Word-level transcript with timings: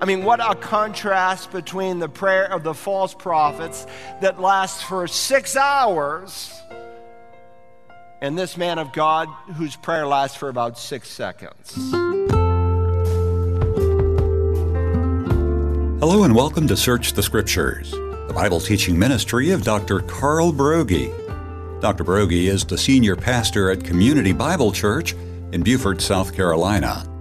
I 0.00 0.04
mean, 0.04 0.22
what 0.22 0.38
a 0.38 0.54
contrast 0.54 1.50
between 1.50 1.98
the 1.98 2.08
prayer 2.08 2.44
of 2.44 2.62
the 2.62 2.72
false 2.72 3.14
prophets 3.14 3.84
that 4.20 4.40
lasts 4.40 4.80
for 4.80 5.08
six 5.08 5.56
hours 5.56 6.54
and 8.20 8.38
this 8.38 8.56
man 8.56 8.78
of 8.78 8.92
God 8.92 9.28
whose 9.56 9.74
prayer 9.74 10.06
lasts 10.06 10.36
for 10.36 10.48
about 10.50 10.78
six 10.78 11.08
seconds. 11.08 11.74
Hello, 15.98 16.22
and 16.22 16.32
welcome 16.32 16.68
to 16.68 16.76
Search 16.76 17.14
the 17.14 17.22
Scriptures, 17.24 17.90
the 17.90 18.32
Bible 18.32 18.60
teaching 18.60 18.96
ministry 18.96 19.50
of 19.50 19.64
Dr. 19.64 19.98
Carl 20.02 20.52
Broggi. 20.52 21.10
Dr. 21.80 22.04
Broggi 22.04 22.44
is 22.44 22.64
the 22.64 22.78
senior 22.78 23.16
pastor 23.16 23.68
at 23.68 23.82
Community 23.82 24.32
Bible 24.32 24.70
Church 24.70 25.14
in 25.50 25.64
Beaufort, 25.64 26.00
South 26.00 26.36
Carolina. 26.36 27.17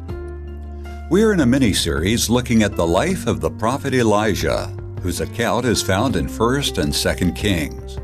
We're 1.09 1.31
in 1.31 1.39
a 1.39 1.45
mini 1.45 1.71
series 1.71 2.29
looking 2.29 2.63
at 2.63 2.75
the 2.75 2.85
life 2.85 3.27
of 3.27 3.39
the 3.39 3.49
prophet 3.49 3.93
Elijah, 3.93 4.67
whose 5.01 5.21
account 5.21 5.65
is 5.65 5.81
found 5.81 6.17
in 6.17 6.27
1st 6.27 6.83
and 6.83 6.91
2nd 6.91 7.33
Kings. 7.33 7.97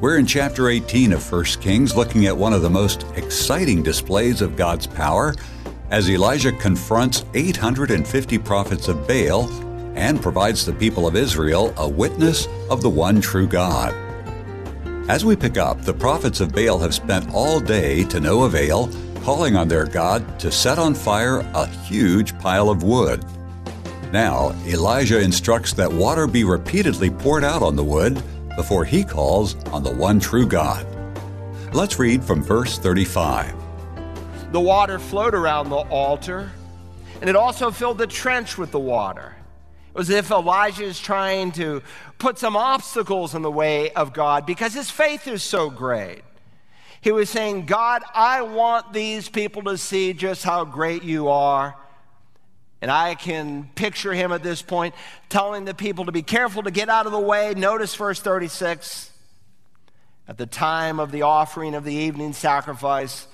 We're 0.00 0.18
in 0.18 0.24
chapter 0.24 0.68
18 0.68 1.14
of 1.14 1.18
1st 1.18 1.60
Kings 1.60 1.96
looking 1.96 2.26
at 2.26 2.36
one 2.36 2.52
of 2.52 2.62
the 2.62 2.70
most 2.70 3.04
exciting 3.16 3.82
displays 3.82 4.40
of 4.40 4.54
God's 4.54 4.86
power 4.86 5.34
as 5.90 6.08
Elijah 6.08 6.52
confronts 6.52 7.24
850 7.34 8.38
prophets 8.38 8.86
of 8.86 9.08
Baal 9.08 9.50
and 9.96 10.22
provides 10.22 10.64
the 10.64 10.74
people 10.74 11.08
of 11.08 11.16
Israel 11.16 11.74
a 11.76 11.88
witness 11.88 12.46
of 12.70 12.82
the 12.82 12.90
one 12.90 13.20
true 13.20 13.48
God. 13.48 13.92
As 15.10 15.24
we 15.24 15.34
pick 15.34 15.56
up, 15.56 15.82
the 15.82 15.92
prophets 15.92 16.38
of 16.38 16.52
Baal 16.52 16.78
have 16.78 16.94
spent 16.94 17.34
all 17.34 17.58
day 17.58 18.04
to 18.04 18.20
no 18.20 18.44
avail 18.44 18.86
calling 19.28 19.56
on 19.56 19.68
their 19.68 19.84
God 19.84 20.40
to 20.40 20.50
set 20.50 20.78
on 20.78 20.94
fire 20.94 21.40
a 21.52 21.66
huge 21.66 22.38
pile 22.38 22.70
of 22.70 22.82
wood. 22.82 23.22
Now, 24.10 24.56
Elijah 24.64 25.20
instructs 25.20 25.74
that 25.74 25.92
water 25.92 26.26
be 26.26 26.44
repeatedly 26.44 27.10
poured 27.10 27.44
out 27.44 27.60
on 27.60 27.76
the 27.76 27.84
wood 27.84 28.22
before 28.56 28.86
he 28.86 29.04
calls 29.04 29.54
on 29.66 29.82
the 29.82 29.92
one 29.92 30.18
true 30.18 30.46
God. 30.46 30.86
Let's 31.74 31.98
read 31.98 32.24
from 32.24 32.42
verse 32.42 32.78
35. 32.78 33.54
The 34.52 34.60
water 34.60 34.98
flowed 34.98 35.34
around 35.34 35.68
the 35.68 35.76
altar, 35.76 36.50
and 37.20 37.28
it 37.28 37.36
also 37.36 37.70
filled 37.70 37.98
the 37.98 38.06
trench 38.06 38.56
with 38.56 38.70
the 38.70 38.80
water. 38.80 39.36
It 39.90 39.98
was 39.98 40.08
as 40.08 40.16
if 40.16 40.30
Elijah 40.30 40.84
is 40.84 40.98
trying 40.98 41.52
to 41.52 41.82
put 42.16 42.38
some 42.38 42.56
obstacles 42.56 43.34
in 43.34 43.42
the 43.42 43.50
way 43.50 43.90
of 43.90 44.14
God 44.14 44.46
because 44.46 44.72
his 44.72 44.88
faith 44.88 45.28
is 45.28 45.42
so 45.42 45.68
great. 45.68 46.22
He 47.00 47.12
was 47.12 47.30
saying, 47.30 47.66
God, 47.66 48.02
I 48.14 48.42
want 48.42 48.92
these 48.92 49.28
people 49.28 49.62
to 49.64 49.78
see 49.78 50.12
just 50.12 50.42
how 50.42 50.64
great 50.64 51.04
you 51.04 51.28
are. 51.28 51.76
And 52.80 52.90
I 52.90 53.14
can 53.14 53.70
picture 53.74 54.12
him 54.12 54.32
at 54.32 54.42
this 54.42 54.62
point 54.62 54.94
telling 55.28 55.64
the 55.64 55.74
people 55.74 56.04
to 56.04 56.12
be 56.12 56.22
careful 56.22 56.62
to 56.62 56.70
get 56.70 56.88
out 56.88 57.06
of 57.06 57.12
the 57.12 57.18
way. 57.18 57.54
Notice 57.54 57.94
verse 57.94 58.20
36. 58.20 59.10
At 60.28 60.36
the 60.36 60.46
time 60.46 61.00
of 61.00 61.10
the 61.10 61.22
offering 61.22 61.74
of 61.74 61.84
the 61.84 61.94
evening 61.94 62.34
sacrifice, 62.34 63.26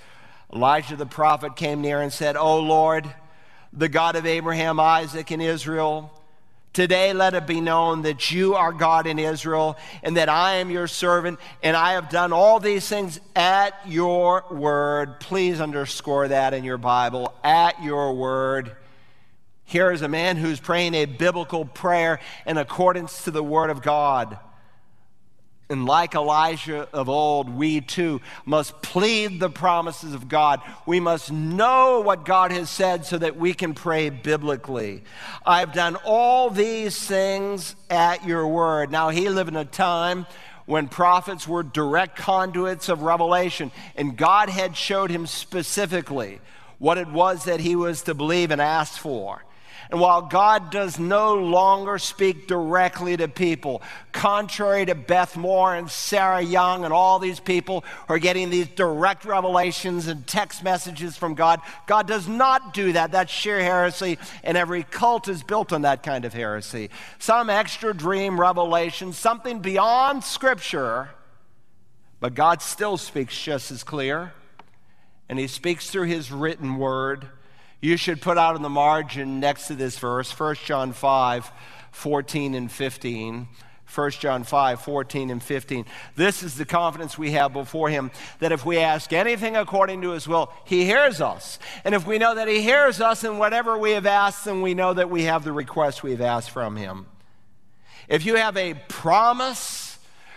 Elijah 0.52 0.96
the 0.96 1.06
prophet 1.06 1.56
came 1.56 1.80
near 1.80 2.00
and 2.00 2.12
said, 2.12 2.36
O 2.36 2.60
Lord, 2.60 3.12
the 3.72 3.88
God 3.88 4.14
of 4.14 4.24
Abraham, 4.24 4.78
Isaac, 4.78 5.30
and 5.32 5.42
Israel, 5.42 6.12
Today, 6.74 7.12
let 7.12 7.34
it 7.34 7.46
be 7.46 7.60
known 7.60 8.02
that 8.02 8.32
you 8.32 8.56
are 8.56 8.72
God 8.72 9.06
in 9.06 9.20
Israel 9.20 9.76
and 10.02 10.16
that 10.16 10.28
I 10.28 10.56
am 10.56 10.70
your 10.70 10.88
servant, 10.88 11.38
and 11.62 11.76
I 11.76 11.92
have 11.92 12.10
done 12.10 12.32
all 12.32 12.58
these 12.58 12.88
things 12.88 13.20
at 13.36 13.80
your 13.86 14.44
word. 14.50 15.20
Please 15.20 15.60
underscore 15.60 16.26
that 16.26 16.52
in 16.52 16.64
your 16.64 16.76
Bible 16.76 17.32
at 17.44 17.80
your 17.80 18.12
word. 18.12 18.74
Here 19.64 19.92
is 19.92 20.02
a 20.02 20.08
man 20.08 20.36
who's 20.36 20.58
praying 20.58 20.94
a 20.94 21.04
biblical 21.04 21.64
prayer 21.64 22.18
in 22.44 22.58
accordance 22.58 23.22
to 23.22 23.30
the 23.30 23.42
word 23.42 23.70
of 23.70 23.80
God. 23.80 24.36
And 25.70 25.86
like 25.86 26.14
Elijah 26.14 26.88
of 26.92 27.08
old, 27.08 27.48
we 27.48 27.80
too 27.80 28.20
must 28.44 28.82
plead 28.82 29.40
the 29.40 29.48
promises 29.48 30.12
of 30.12 30.28
God. 30.28 30.60
We 30.84 31.00
must 31.00 31.32
know 31.32 32.00
what 32.00 32.26
God 32.26 32.52
has 32.52 32.68
said 32.68 33.06
so 33.06 33.16
that 33.16 33.36
we 33.36 33.54
can 33.54 33.72
pray 33.72 34.10
biblically. 34.10 35.04
I've 35.46 35.72
done 35.72 35.96
all 36.04 36.50
these 36.50 36.98
things 37.06 37.76
at 37.88 38.26
your 38.26 38.46
word. 38.46 38.90
Now, 38.92 39.08
he 39.08 39.30
lived 39.30 39.48
in 39.48 39.56
a 39.56 39.64
time 39.64 40.26
when 40.66 40.88
prophets 40.88 41.48
were 41.48 41.62
direct 41.62 42.16
conduits 42.16 42.90
of 42.90 43.02
revelation, 43.02 43.70
and 43.96 44.16
God 44.16 44.50
had 44.50 44.76
showed 44.76 45.10
him 45.10 45.26
specifically 45.26 46.40
what 46.78 46.98
it 46.98 47.08
was 47.08 47.44
that 47.44 47.60
he 47.60 47.74
was 47.76 48.02
to 48.02 48.14
believe 48.14 48.50
and 48.50 48.60
ask 48.60 48.98
for. 48.98 49.44
And 49.94 50.00
while 50.00 50.22
God 50.22 50.72
does 50.72 50.98
no 50.98 51.34
longer 51.34 52.00
speak 52.00 52.48
directly 52.48 53.16
to 53.16 53.28
people, 53.28 53.80
contrary 54.10 54.84
to 54.86 54.96
Beth 54.96 55.36
Moore 55.36 55.76
and 55.76 55.88
Sarah 55.88 56.42
Young 56.42 56.84
and 56.84 56.92
all 56.92 57.20
these 57.20 57.38
people 57.38 57.84
who 58.08 58.14
are 58.14 58.18
getting 58.18 58.50
these 58.50 58.66
direct 58.66 59.24
revelations 59.24 60.08
and 60.08 60.26
text 60.26 60.64
messages 60.64 61.16
from 61.16 61.34
God, 61.34 61.60
God 61.86 62.08
does 62.08 62.26
not 62.26 62.74
do 62.74 62.90
that. 62.94 63.12
That's 63.12 63.32
sheer 63.32 63.60
heresy, 63.60 64.18
and 64.42 64.56
every 64.56 64.82
cult 64.82 65.28
is 65.28 65.44
built 65.44 65.72
on 65.72 65.82
that 65.82 66.02
kind 66.02 66.24
of 66.24 66.32
heresy. 66.32 66.90
Some 67.20 67.48
extra 67.48 67.94
dream 67.94 68.40
revelation, 68.40 69.12
something 69.12 69.60
beyond 69.60 70.24
Scripture, 70.24 71.10
but 72.18 72.34
God 72.34 72.62
still 72.62 72.96
speaks 72.96 73.40
just 73.40 73.70
as 73.70 73.84
clear, 73.84 74.32
and 75.28 75.38
He 75.38 75.46
speaks 75.46 75.88
through 75.88 76.08
His 76.08 76.32
written 76.32 76.78
word 76.78 77.28
you 77.84 77.98
should 77.98 78.22
put 78.22 78.38
out 78.38 78.56
in 78.56 78.62
the 78.62 78.70
margin 78.70 79.40
next 79.40 79.66
to 79.66 79.74
this 79.74 79.98
verse 79.98 80.30
1 80.38 80.54
John 80.64 80.92
5 80.92 81.52
14 81.92 82.54
and 82.54 82.72
15. 82.72 83.48
1 83.94 84.10
John 84.12 84.42
5, 84.42 84.80
14 84.80 85.30
and 85.30 85.40
15. 85.40 85.84
This 86.16 86.42
is 86.42 86.56
the 86.56 86.64
confidence 86.64 87.16
we 87.16 87.32
have 87.32 87.52
before 87.52 87.88
Him 87.88 88.10
that 88.40 88.50
if 88.50 88.64
we 88.66 88.78
ask 88.78 89.12
anything 89.12 89.54
according 89.54 90.02
to 90.02 90.10
His 90.10 90.26
will, 90.26 90.52
He 90.64 90.84
hears 90.84 91.20
us. 91.20 91.60
And 91.84 91.94
if 91.94 92.04
we 92.04 92.18
know 92.18 92.34
that 92.34 92.48
He 92.48 92.62
hears 92.62 93.00
us 93.00 93.22
in 93.22 93.38
whatever 93.38 93.78
we 93.78 93.92
have 93.92 94.06
asked, 94.06 94.46
then 94.46 94.62
we 94.62 94.74
know 94.74 94.94
that 94.94 95.10
we 95.10 95.24
have 95.24 95.44
the 95.44 95.52
request 95.52 96.02
we've 96.02 96.20
asked 96.20 96.50
from 96.50 96.74
Him. 96.74 97.06
If 98.08 98.26
you 98.26 98.34
have 98.34 98.56
a 98.56 98.74
promise, 98.88 99.83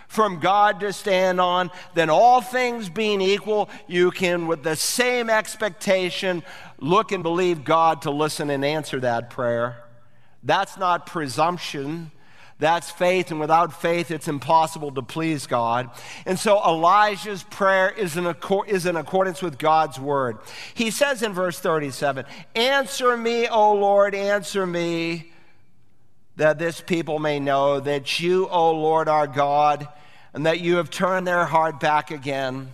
from 0.08 0.40
God 0.40 0.80
to 0.80 0.94
stand 0.94 1.40
on, 1.40 1.70
then 1.94 2.10
all 2.10 2.42
things 2.42 2.90
being 2.90 3.22
equal, 3.22 3.70
you 3.88 4.12
can, 4.12 4.48
with 4.48 4.64
the 4.64 4.76
same 4.76 5.30
expectation, 5.30 6.44
look 6.80 7.12
and 7.12 7.24
believe 7.24 7.64
God 7.64 8.02
to 8.04 8.12
listen 8.12 8.50
and 8.50 8.64
answer 8.64 9.00
that 9.02 9.30
prayer. 9.30 9.84
That's 10.44 10.78
not 10.78 11.06
presumption. 11.06 12.12
That's 12.60 12.90
faith, 12.90 13.30
and 13.30 13.40
without 13.40 13.80
faith, 13.80 14.10
it's 14.10 14.28
impossible 14.28 14.92
to 14.94 15.04
please 15.04 15.46
God. 15.46 15.92
And 16.26 16.40
so 16.40 16.60
Elijah's 16.66 17.44
prayer 17.44 17.92
is 17.92 18.18
in, 18.18 18.26
accord, 18.26 18.68
is 18.68 18.88
in 18.88 18.96
accordance 18.96 19.44
with 19.44 19.60
God's 19.60 20.00
word. 20.00 20.40
He 20.74 20.90
says 20.90 21.22
in 21.22 21.34
verse 21.34 21.60
37 21.60 22.26
Answer 22.56 23.16
me, 23.16 23.48
O 23.48 23.74
Lord, 23.74 24.16
answer 24.16 24.66
me, 24.66 25.32
that 26.38 26.60
this 26.60 26.80
people 26.80 27.20
may 27.20 27.40
know 27.40 27.80
that 27.80 28.20
you, 28.20 28.48
O 28.48 28.72
Lord, 28.72 29.10
our 29.10 29.28
God, 29.28 29.88
and 30.34 30.46
that 30.46 30.60
you 30.60 30.78
have 30.78 30.90
turned 30.90 31.28
their 31.28 31.46
heart 31.46 31.80
back 31.80 32.12
again. 32.12 32.74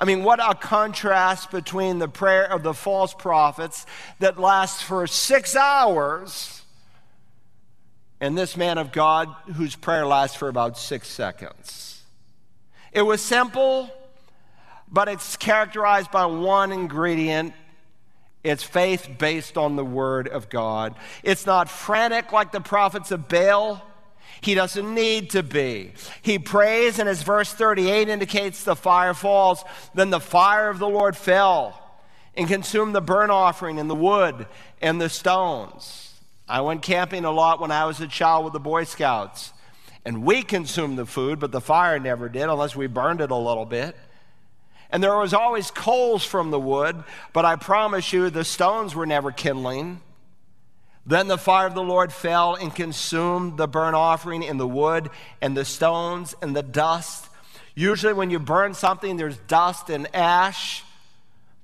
I 0.00 0.04
mean, 0.04 0.24
what 0.24 0.40
a 0.40 0.54
contrast 0.54 1.50
between 1.50 1.98
the 1.98 2.08
prayer 2.08 2.50
of 2.50 2.62
the 2.62 2.74
false 2.74 3.14
prophets 3.14 3.86
that 4.18 4.40
lasts 4.40 4.82
for 4.82 5.06
six 5.06 5.54
hours 5.54 6.62
and 8.20 8.36
this 8.36 8.56
man 8.56 8.78
of 8.78 8.92
God 8.92 9.28
whose 9.56 9.76
prayer 9.76 10.06
lasts 10.06 10.36
for 10.36 10.48
about 10.48 10.78
six 10.78 11.06
seconds. 11.06 12.02
It 12.92 13.02
was 13.02 13.20
simple, 13.20 13.90
but 14.88 15.08
it's 15.08 15.36
characterized 15.36 16.10
by 16.10 16.26
one 16.26 16.72
ingredient 16.72 17.52
it's 18.44 18.62
faith 18.64 19.08
based 19.18 19.56
on 19.56 19.76
the 19.76 19.84
word 19.84 20.28
of 20.28 20.48
God. 20.48 20.94
It's 21.22 21.46
not 21.46 21.68
frantic 21.68 22.32
like 22.32 22.52
the 22.52 22.60
prophets 22.60 23.10
of 23.10 23.28
Baal. 23.28 23.82
He 24.40 24.54
doesn't 24.54 24.92
need 24.92 25.30
to 25.30 25.42
be. 25.44 25.92
He 26.22 26.38
prays, 26.38 26.98
and 26.98 27.08
as 27.08 27.22
verse 27.22 27.52
38 27.52 28.08
indicates, 28.08 28.64
the 28.64 28.74
fire 28.74 29.14
falls. 29.14 29.62
Then 29.94 30.10
the 30.10 30.18
fire 30.18 30.68
of 30.68 30.80
the 30.80 30.88
Lord 30.88 31.16
fell 31.16 31.78
and 32.36 32.48
consumed 32.48 32.94
the 32.94 33.00
burnt 33.00 33.30
offering 33.30 33.78
and 33.78 33.88
the 33.88 33.94
wood 33.94 34.46
and 34.80 35.00
the 35.00 35.08
stones. 35.08 36.14
I 36.48 36.60
went 36.62 36.82
camping 36.82 37.24
a 37.24 37.30
lot 37.30 37.60
when 37.60 37.70
I 37.70 37.84
was 37.84 38.00
a 38.00 38.08
child 38.08 38.44
with 38.44 38.52
the 38.52 38.60
Boy 38.60 38.82
Scouts, 38.84 39.52
and 40.04 40.24
we 40.24 40.42
consumed 40.42 40.98
the 40.98 41.06
food, 41.06 41.38
but 41.38 41.52
the 41.52 41.60
fire 41.60 42.00
never 42.00 42.28
did 42.28 42.42
unless 42.42 42.74
we 42.74 42.88
burned 42.88 43.20
it 43.20 43.30
a 43.30 43.36
little 43.36 43.64
bit. 43.64 43.96
And 44.92 45.02
there 45.02 45.16
was 45.16 45.32
always 45.32 45.70
coals 45.70 46.22
from 46.22 46.50
the 46.50 46.60
wood, 46.60 47.02
but 47.32 47.46
I 47.46 47.56
promise 47.56 48.12
you 48.12 48.28
the 48.28 48.44
stones 48.44 48.94
were 48.94 49.06
never 49.06 49.32
kindling. 49.32 50.02
Then 51.06 51.26
the 51.28 51.38
fire 51.38 51.66
of 51.66 51.74
the 51.74 51.82
Lord 51.82 52.12
fell 52.12 52.54
and 52.54 52.72
consumed 52.72 53.56
the 53.56 53.66
burnt 53.66 53.96
offering 53.96 54.46
and 54.46 54.60
the 54.60 54.68
wood 54.68 55.10
and 55.40 55.56
the 55.56 55.64
stones 55.64 56.36
and 56.42 56.54
the 56.54 56.62
dust. 56.62 57.28
Usually, 57.74 58.12
when 58.12 58.30
you 58.30 58.38
burn 58.38 58.74
something, 58.74 59.16
there's 59.16 59.38
dust 59.48 59.88
and 59.88 60.14
ash. 60.14 60.84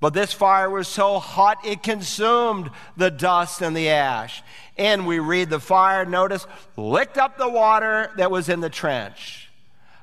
But 0.00 0.14
this 0.14 0.32
fire 0.32 0.70
was 0.70 0.88
so 0.88 1.18
hot 1.18 1.58
it 1.66 1.82
consumed 1.82 2.70
the 2.96 3.10
dust 3.10 3.60
and 3.62 3.76
the 3.76 3.90
ash. 3.90 4.42
And 4.76 5.06
we 5.06 5.18
read 5.18 5.50
the 5.50 5.60
fire, 5.60 6.04
notice, 6.04 6.46
licked 6.76 7.18
up 7.18 7.36
the 7.36 7.48
water 7.48 8.10
that 8.16 8.30
was 8.30 8.48
in 8.48 8.60
the 8.60 8.70
trench. 8.70 9.47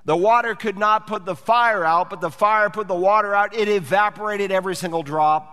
The 0.06 0.16
water 0.16 0.54
could 0.54 0.78
not 0.78 1.08
put 1.08 1.26
the 1.26 1.36
fire 1.36 1.84
out, 1.84 2.12
but 2.12 2.22
the 2.22 2.30
fire 2.30 2.70
put 2.70 2.88
the 2.88 2.96
water 2.96 3.34
out. 3.34 3.56
It 3.56 3.68
evaporated 3.68 4.52
every 4.52 4.76
single 4.76 5.02
drop. 5.02 5.52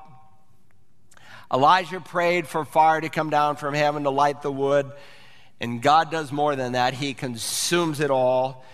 Elijah 1.53 2.01
prayed 2.01 2.47
for 2.47 2.65
fire 2.65 3.01
to 3.01 3.09
come 3.09 3.31
down 3.31 3.57
from 3.57 3.75
heaven 3.75 4.05
to 4.05 4.11
light 4.11 4.43
the 4.43 4.53
wood. 4.53 4.91
And 5.61 5.81
God 5.81 6.11
does 6.11 6.33
more 6.33 6.55
than 6.55 6.73
that, 6.73 6.93
He 6.95 7.15
consumes 7.15 8.01
it 8.01 8.11
all. 8.11 8.65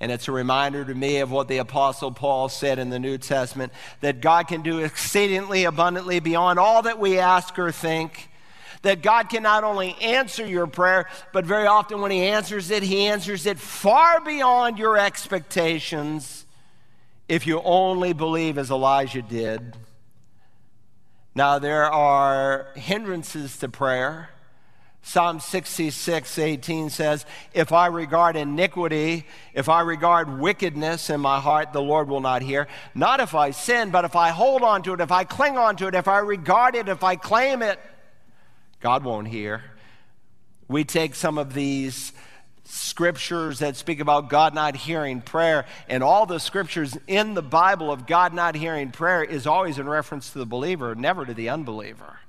And 0.00 0.10
it's 0.10 0.28
a 0.28 0.32
reminder 0.32 0.82
to 0.84 0.94
me 0.94 1.18
of 1.18 1.30
what 1.30 1.46
the 1.46 1.58
Apostle 1.58 2.10
Paul 2.10 2.48
said 2.48 2.78
in 2.78 2.88
the 2.88 2.98
New 2.98 3.18
Testament 3.18 3.70
that 4.00 4.22
God 4.22 4.48
can 4.48 4.62
do 4.62 4.78
exceedingly 4.78 5.64
abundantly 5.64 6.20
beyond 6.20 6.58
all 6.58 6.82
that 6.82 6.98
we 6.98 7.18
ask 7.18 7.58
or 7.58 7.70
think. 7.70 8.29
That 8.82 9.02
God 9.02 9.28
can 9.28 9.42
not 9.42 9.62
only 9.62 9.94
answer 10.00 10.46
your 10.46 10.66
prayer, 10.66 11.06
but 11.32 11.44
very 11.44 11.66
often 11.66 12.00
when 12.00 12.10
He 12.10 12.22
answers 12.22 12.70
it, 12.70 12.82
He 12.82 13.06
answers 13.06 13.46
it 13.46 13.58
far 13.58 14.20
beyond 14.20 14.78
your 14.78 14.96
expectations 14.96 16.46
if 17.28 17.46
you 17.46 17.60
only 17.62 18.12
believe 18.12 18.58
as 18.58 18.70
Elijah 18.70 19.22
did. 19.22 19.76
Now, 21.34 21.58
there 21.58 21.84
are 21.84 22.68
hindrances 22.74 23.56
to 23.58 23.68
prayer. 23.68 24.30
Psalm 25.02 25.40
66, 25.40 26.38
18 26.38 26.90
says, 26.90 27.24
If 27.54 27.72
I 27.72 27.86
regard 27.86 28.36
iniquity, 28.36 29.26
if 29.54 29.68
I 29.68 29.80
regard 29.80 30.40
wickedness 30.40 31.08
in 31.08 31.20
my 31.20 31.40
heart, 31.40 31.72
the 31.72 31.80
Lord 31.80 32.08
will 32.08 32.20
not 32.20 32.42
hear. 32.42 32.68
Not 32.94 33.20
if 33.20 33.34
I 33.34 33.52
sin, 33.52 33.90
but 33.90 34.04
if 34.04 34.16
I 34.16 34.30
hold 34.30 34.62
on 34.62 34.82
to 34.82 34.92
it, 34.92 35.00
if 35.00 35.12
I 35.12 35.24
cling 35.24 35.56
on 35.56 35.76
to 35.76 35.86
it, 35.86 35.94
if 35.94 36.08
I 36.08 36.18
regard 36.18 36.74
it, 36.74 36.88
if 36.88 37.02
I 37.02 37.16
claim 37.16 37.62
it, 37.62 37.80
God 38.80 39.04
won't 39.04 39.28
hear. 39.28 39.62
We 40.68 40.84
take 40.84 41.14
some 41.14 41.38
of 41.38 41.54
these 41.54 42.12
scriptures 42.64 43.58
that 43.58 43.76
speak 43.76 44.00
about 44.00 44.30
God 44.30 44.54
not 44.54 44.76
hearing 44.76 45.20
prayer, 45.20 45.66
and 45.88 46.02
all 46.02 46.26
the 46.26 46.38
scriptures 46.38 46.96
in 47.06 47.34
the 47.34 47.42
Bible 47.42 47.90
of 47.90 48.06
God 48.06 48.32
not 48.32 48.54
hearing 48.54 48.90
prayer 48.90 49.24
is 49.24 49.46
always 49.46 49.78
in 49.78 49.88
reference 49.88 50.30
to 50.30 50.38
the 50.38 50.46
believer, 50.46 50.94
never 50.94 51.26
to 51.26 51.34
the 51.34 51.48
unbeliever. 51.48 52.20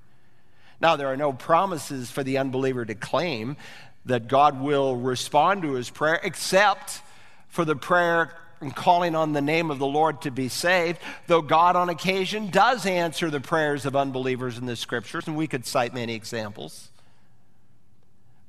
Now, 0.79 0.95
there 0.95 1.07
are 1.07 1.17
no 1.17 1.31
promises 1.31 2.09
for 2.09 2.23
the 2.23 2.39
unbeliever 2.39 2.85
to 2.85 2.95
claim 2.95 3.55
that 4.05 4.27
God 4.27 4.59
will 4.59 4.95
respond 4.95 5.61
to 5.61 5.73
his 5.73 5.91
prayer, 5.91 6.19
except 6.23 7.01
for 7.47 7.63
the 7.63 7.75
prayer 7.75 8.35
and 8.61 8.75
calling 8.75 9.15
on 9.15 9.33
the 9.33 9.41
name 9.41 9.71
of 9.71 9.79
the 9.79 9.85
Lord 9.87 10.21
to 10.21 10.31
be 10.31 10.47
saved, 10.47 10.99
though 11.27 11.41
God 11.41 11.75
on 11.75 11.89
occasion 11.89 12.49
does 12.49 12.85
answer 12.85 13.29
the 13.29 13.41
prayers 13.41 13.85
of 13.85 13.95
unbelievers 13.95 14.57
in 14.57 14.65
the 14.65 14.75
scriptures, 14.75 15.27
and 15.27 15.35
we 15.35 15.47
could 15.47 15.65
cite 15.65 15.93
many 15.93 16.13
examples. 16.13 16.89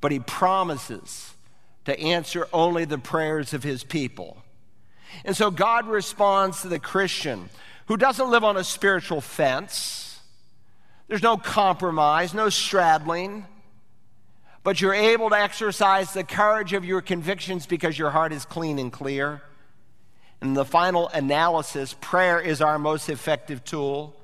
But 0.00 0.12
he 0.12 0.18
promises 0.18 1.34
to 1.84 1.98
answer 1.98 2.46
only 2.52 2.84
the 2.84 2.98
prayers 2.98 3.54
of 3.54 3.62
his 3.62 3.82
people. 3.84 4.36
And 5.24 5.36
so 5.36 5.50
God 5.50 5.86
responds 5.86 6.62
to 6.62 6.68
the 6.68 6.78
Christian 6.78 7.48
who 7.86 7.96
doesn't 7.96 8.30
live 8.30 8.44
on 8.44 8.56
a 8.56 8.64
spiritual 8.64 9.20
fence 9.20 10.02
there's 11.12 11.22
no 11.22 11.36
compromise, 11.36 12.32
no 12.32 12.48
straddling, 12.48 13.44
but 14.62 14.80
you're 14.80 14.94
able 14.94 15.28
to 15.28 15.36
exercise 15.36 16.14
the 16.14 16.24
courage 16.24 16.72
of 16.72 16.86
your 16.86 17.02
convictions 17.02 17.66
because 17.66 17.98
your 17.98 18.08
heart 18.08 18.32
is 18.32 18.46
clean 18.46 18.78
and 18.78 18.90
clear. 18.90 19.42
And 20.42 20.56
the 20.56 20.64
final 20.64 21.08
analysis, 21.08 21.94
prayer 22.00 22.40
is 22.40 22.60
our 22.60 22.76
most 22.76 23.08
effective 23.08 23.64
tool. 23.64 24.16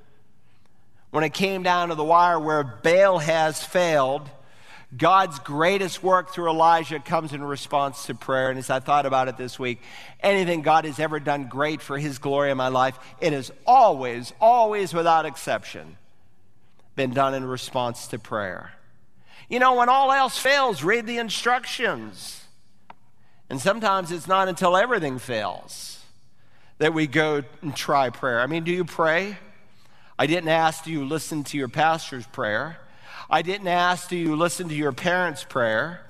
When 1.11 1.23
it 1.23 1.33
came 1.33 1.63
down 1.63 1.91
to 1.91 1.95
the 1.95 2.03
wire 2.03 2.41
where 2.41 2.65
Baal 2.65 3.19
has 3.19 3.63
failed, 3.63 4.29
God's 4.95 5.39
greatest 5.39 6.03
work 6.03 6.35
through 6.35 6.51
Elijah 6.51 6.99
comes 6.99 7.33
in 7.33 7.45
response 7.45 8.07
to 8.07 8.17
prayer. 8.17 8.51
And 8.51 8.59
as 8.59 8.69
I 8.69 8.81
thought 8.81 9.07
about 9.07 9.29
it 9.29 9.37
this 9.37 9.61
week, 9.61 9.81
anything 10.21 10.63
God 10.63 10.87
has 10.87 10.99
ever 10.99 11.21
done 11.21 11.47
great 11.47 11.81
for 11.81 11.97
his 11.97 12.19
glory 12.19 12.51
in 12.51 12.57
my 12.57 12.69
life, 12.69 12.99
it 13.21 13.33
has 13.33 13.53
always, 13.65 14.33
always 14.41 14.93
without 14.93 15.25
exception 15.25 15.99
been 16.97 17.15
done 17.15 17.33
in 17.33 17.45
response 17.45 18.09
to 18.09 18.19
prayer. 18.19 18.73
You 19.49 19.61
know, 19.61 19.75
when 19.75 19.89
all 19.89 20.11
else 20.11 20.37
fails, 20.37 20.83
read 20.83 21.07
the 21.07 21.19
instructions. 21.19 22.43
And 23.49 23.61
sometimes 23.61 24.11
it's 24.11 24.27
not 24.27 24.49
until 24.49 24.77
everything 24.77 25.21
fails 25.21 25.98
that 26.79 26.95
we 26.95 27.07
go 27.07 27.43
and 27.63 27.77
try 27.77 28.11
prayer. 28.11 28.41
I 28.41 28.47
mean, 28.47 28.65
do 28.65 28.73
you 28.73 28.85
pray? 28.85 29.37
I 30.19 30.27
didn't 30.27 30.49
ask, 30.49 30.85
do 30.85 30.91
you 30.91 31.05
listen 31.05 31.45
to 31.45 31.57
your 31.57 31.69
pastor's 31.69 32.27
prayer? 32.27 32.79
I 33.31 33.43
didn't 33.43 33.69
ask, 33.69 34.09
do 34.09 34.17
you 34.17 34.37
listen 34.37 34.69
to 34.69 34.75
your 34.75 34.93
parents' 34.93 35.45
prayer? 35.45 36.01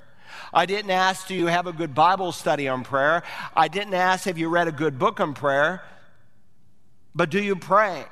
I 0.53 0.65
didn't 0.65 0.91
ask, 0.91 1.27
do 1.27 1.35
you 1.35 1.47
have 1.47 1.67
a 1.67 1.73
good 1.73 1.93
Bible 1.93 2.31
study 2.31 2.67
on 2.67 2.83
prayer? 2.83 3.23
I 3.55 3.67
didn't 3.67 3.93
ask, 3.93 4.25
have 4.25 4.37
you 4.37 4.49
read 4.49 4.67
a 4.67 4.71
good 4.71 4.97
book 4.97 5.19
on 5.19 5.33
prayer? 5.33 5.83
But 7.13 7.29
do 7.29 7.41
you 7.41 7.55
pray? 7.55 8.05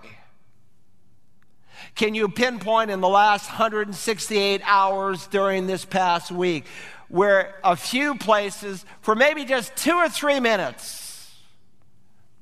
Can 1.96 2.14
you 2.14 2.28
pinpoint 2.28 2.92
in 2.92 3.02
the 3.02 3.08
last 3.08 3.48
168 3.48 4.62
hours 4.66 5.26
during 5.28 5.68
this 5.68 5.86
past 5.86 6.32
week 6.32 6.66
where 7.08 7.56
a 7.64 7.76
few 7.76 8.16
places, 8.16 8.86
for 9.02 9.16
maybe 9.16 9.46
just 9.46 9.76
two 9.76 9.96
or 9.96 10.10
three 10.10 10.40
minutes, 10.40 11.07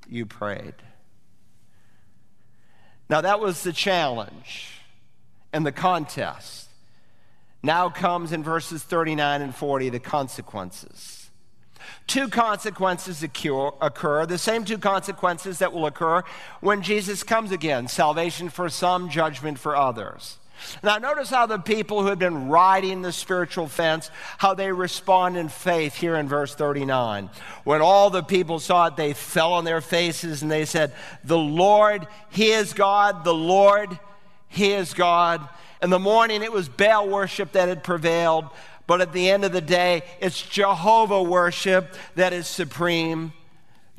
you 0.10 0.26
prayed? 0.26 0.76
Now, 3.10 3.22
that 3.22 3.40
was 3.40 3.64
the 3.64 3.74
challenge 3.74 4.72
and 5.54 5.66
the 5.66 5.72
contest. 5.72 6.70
Now 7.62 7.90
comes 7.90 8.32
in 8.32 8.44
verses 8.44 8.84
39 8.84 9.42
and 9.42 9.56
40 9.56 9.90
the 9.90 10.00
consequences 10.00 11.26
two 12.08 12.28
consequences 12.30 13.24
occur, 13.24 14.26
the 14.26 14.38
same 14.38 14.66
two 14.66 14.78
consequences 14.78 15.60
that 15.60 15.74
will 15.74 15.86
occur 15.86 16.24
when 16.62 16.82
Jesus 16.82 17.24
comes 17.24 17.52
again 17.52 17.88
salvation 17.88 18.50
for 18.50 18.70
some, 18.70 19.10
judgment 19.10 19.60
for 19.60 19.76
others. 19.76 20.38
Now, 20.84 20.98
notice 20.98 21.30
how 21.30 21.46
the 21.46 21.58
people 21.58 22.02
who 22.02 22.08
had 22.08 22.20
been 22.20 22.48
riding 22.48 23.02
the 23.02 23.12
spiritual 23.12 23.68
fence, 23.68 24.10
how 24.38 24.54
they 24.54 24.72
respond 24.72 25.38
in 25.38 25.50
faith 25.50 25.96
here 25.96 26.16
in 26.16 26.28
verse 26.28 26.56
39. 26.56 27.30
When 27.64 27.82
all 27.82 28.10
the 28.10 28.24
people 28.24 28.60
saw 28.60 28.88
it, 28.88 28.96
they 28.96 29.14
fell 29.14 29.54
on 29.54 29.66
their 29.66 29.82
faces 29.82 30.42
and 30.42 30.52
they 30.52 30.66
said, 30.66 30.94
The 31.24 31.38
Lord, 31.38 32.08
He 32.30 32.52
is 32.52 32.74
God, 32.74 33.24
the 33.24 33.34
Lord, 33.34 34.00
He 34.48 34.72
is 34.74 34.94
God. 34.94 35.48
In 35.82 35.90
the 35.90 36.00
morning, 36.00 36.42
it 36.44 36.52
was 36.52 36.70
Baal 36.70 37.08
worship 37.08 37.52
that 37.54 37.68
had 37.68 37.84
prevailed. 37.84 38.46
But 38.88 39.02
at 39.02 39.14
the 39.14 39.30
end 39.30 39.44
of 39.46 39.52
the 39.52 39.62
day, 39.62 40.04
it's 40.20 40.42
Jehovah 40.42 41.24
worship 41.24 41.96
that 42.16 42.34
is 42.34 42.48
supreme. 42.48 43.34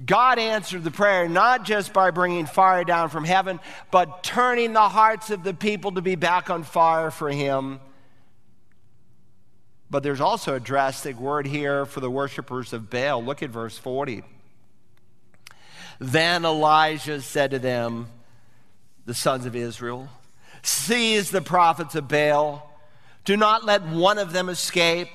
God 0.05 0.39
answered 0.39 0.85
the 0.85 0.91
prayer 0.91 1.29
not 1.29 1.65
just 1.65 1.93
by 1.93 2.11
bringing 2.11 2.45
fire 2.45 2.85
down 2.85 3.09
from 3.09 3.25
heaven, 3.25 3.61
but 3.91 4.23
turning 4.23 4.73
the 4.73 4.89
hearts 4.89 5.31
of 5.31 5.43
the 5.43 5.55
people 5.55 5.93
to 5.93 6.03
be 6.03 6.17
back 6.17 6.51
on 6.51 6.65
fire 6.65 7.11
for 7.11 7.31
Him. 7.31 7.81
But 9.91 10.03
there's 10.03 10.21
also 10.21 10.55
a 10.55 10.61
drastic 10.61 11.17
word 11.19 11.47
here 11.47 11.87
for 11.87 12.01
the 12.01 12.11
worshipers 12.11 12.73
of 12.73 12.91
Baal. 12.91 13.25
Look 13.25 13.43
at 13.43 13.51
verse 13.51 13.79
40. 13.79 14.23
Then 15.99 16.45
Elijah 16.45 17.23
said 17.23 17.53
to 17.53 17.59
them, 17.59 18.09
the 19.07 19.15
sons 19.15 19.47
of 19.47 19.57
Israel, 19.57 20.09
Seize 20.63 21.31
the 21.31 21.41
prophets 21.41 21.95
of 21.95 22.09
Baal 22.09 22.77
do 23.25 23.37
not 23.37 23.65
let 23.65 23.85
one 23.87 24.19
of 24.19 24.33
them 24.33 24.49
escape. 24.49 25.09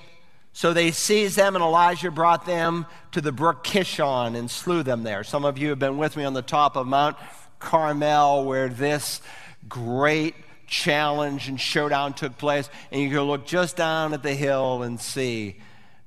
So 0.54 0.74
they 0.74 0.92
seized 0.92 1.38
them, 1.38 1.56
and 1.56 1.64
Elijah 1.64 2.12
brought 2.12 2.46
them 2.46 2.86
to 3.14 3.22
the 3.22 3.32
brook 3.32 3.64
Kishon 3.64 4.36
and 4.36 4.52
slew 4.52 4.84
them 4.84 5.04
there. 5.04 5.24
Some 5.24 5.46
of 5.46 5.58
you 5.58 5.70
have 5.70 5.80
been 5.80 5.98
with 5.98 6.18
me 6.18 6.24
on 6.24 6.34
the 6.34 6.42
top 6.42 6.76
of 6.76 6.88
Mount 6.88 7.16
Carmel, 7.60 8.44
where 8.44 8.68
this 8.68 9.22
great 9.70 10.36
challenge 10.68 11.48
and 11.48 11.60
showdown 11.60 12.14
took 12.14 12.38
place. 12.38 12.70
And 12.92 13.02
you 13.02 13.10
can 13.10 13.22
look 13.22 13.46
just 13.46 13.78
down 13.78 14.14
at 14.14 14.24
the 14.24 14.34
hill 14.34 14.84
and 14.84 15.00
see 15.00 15.58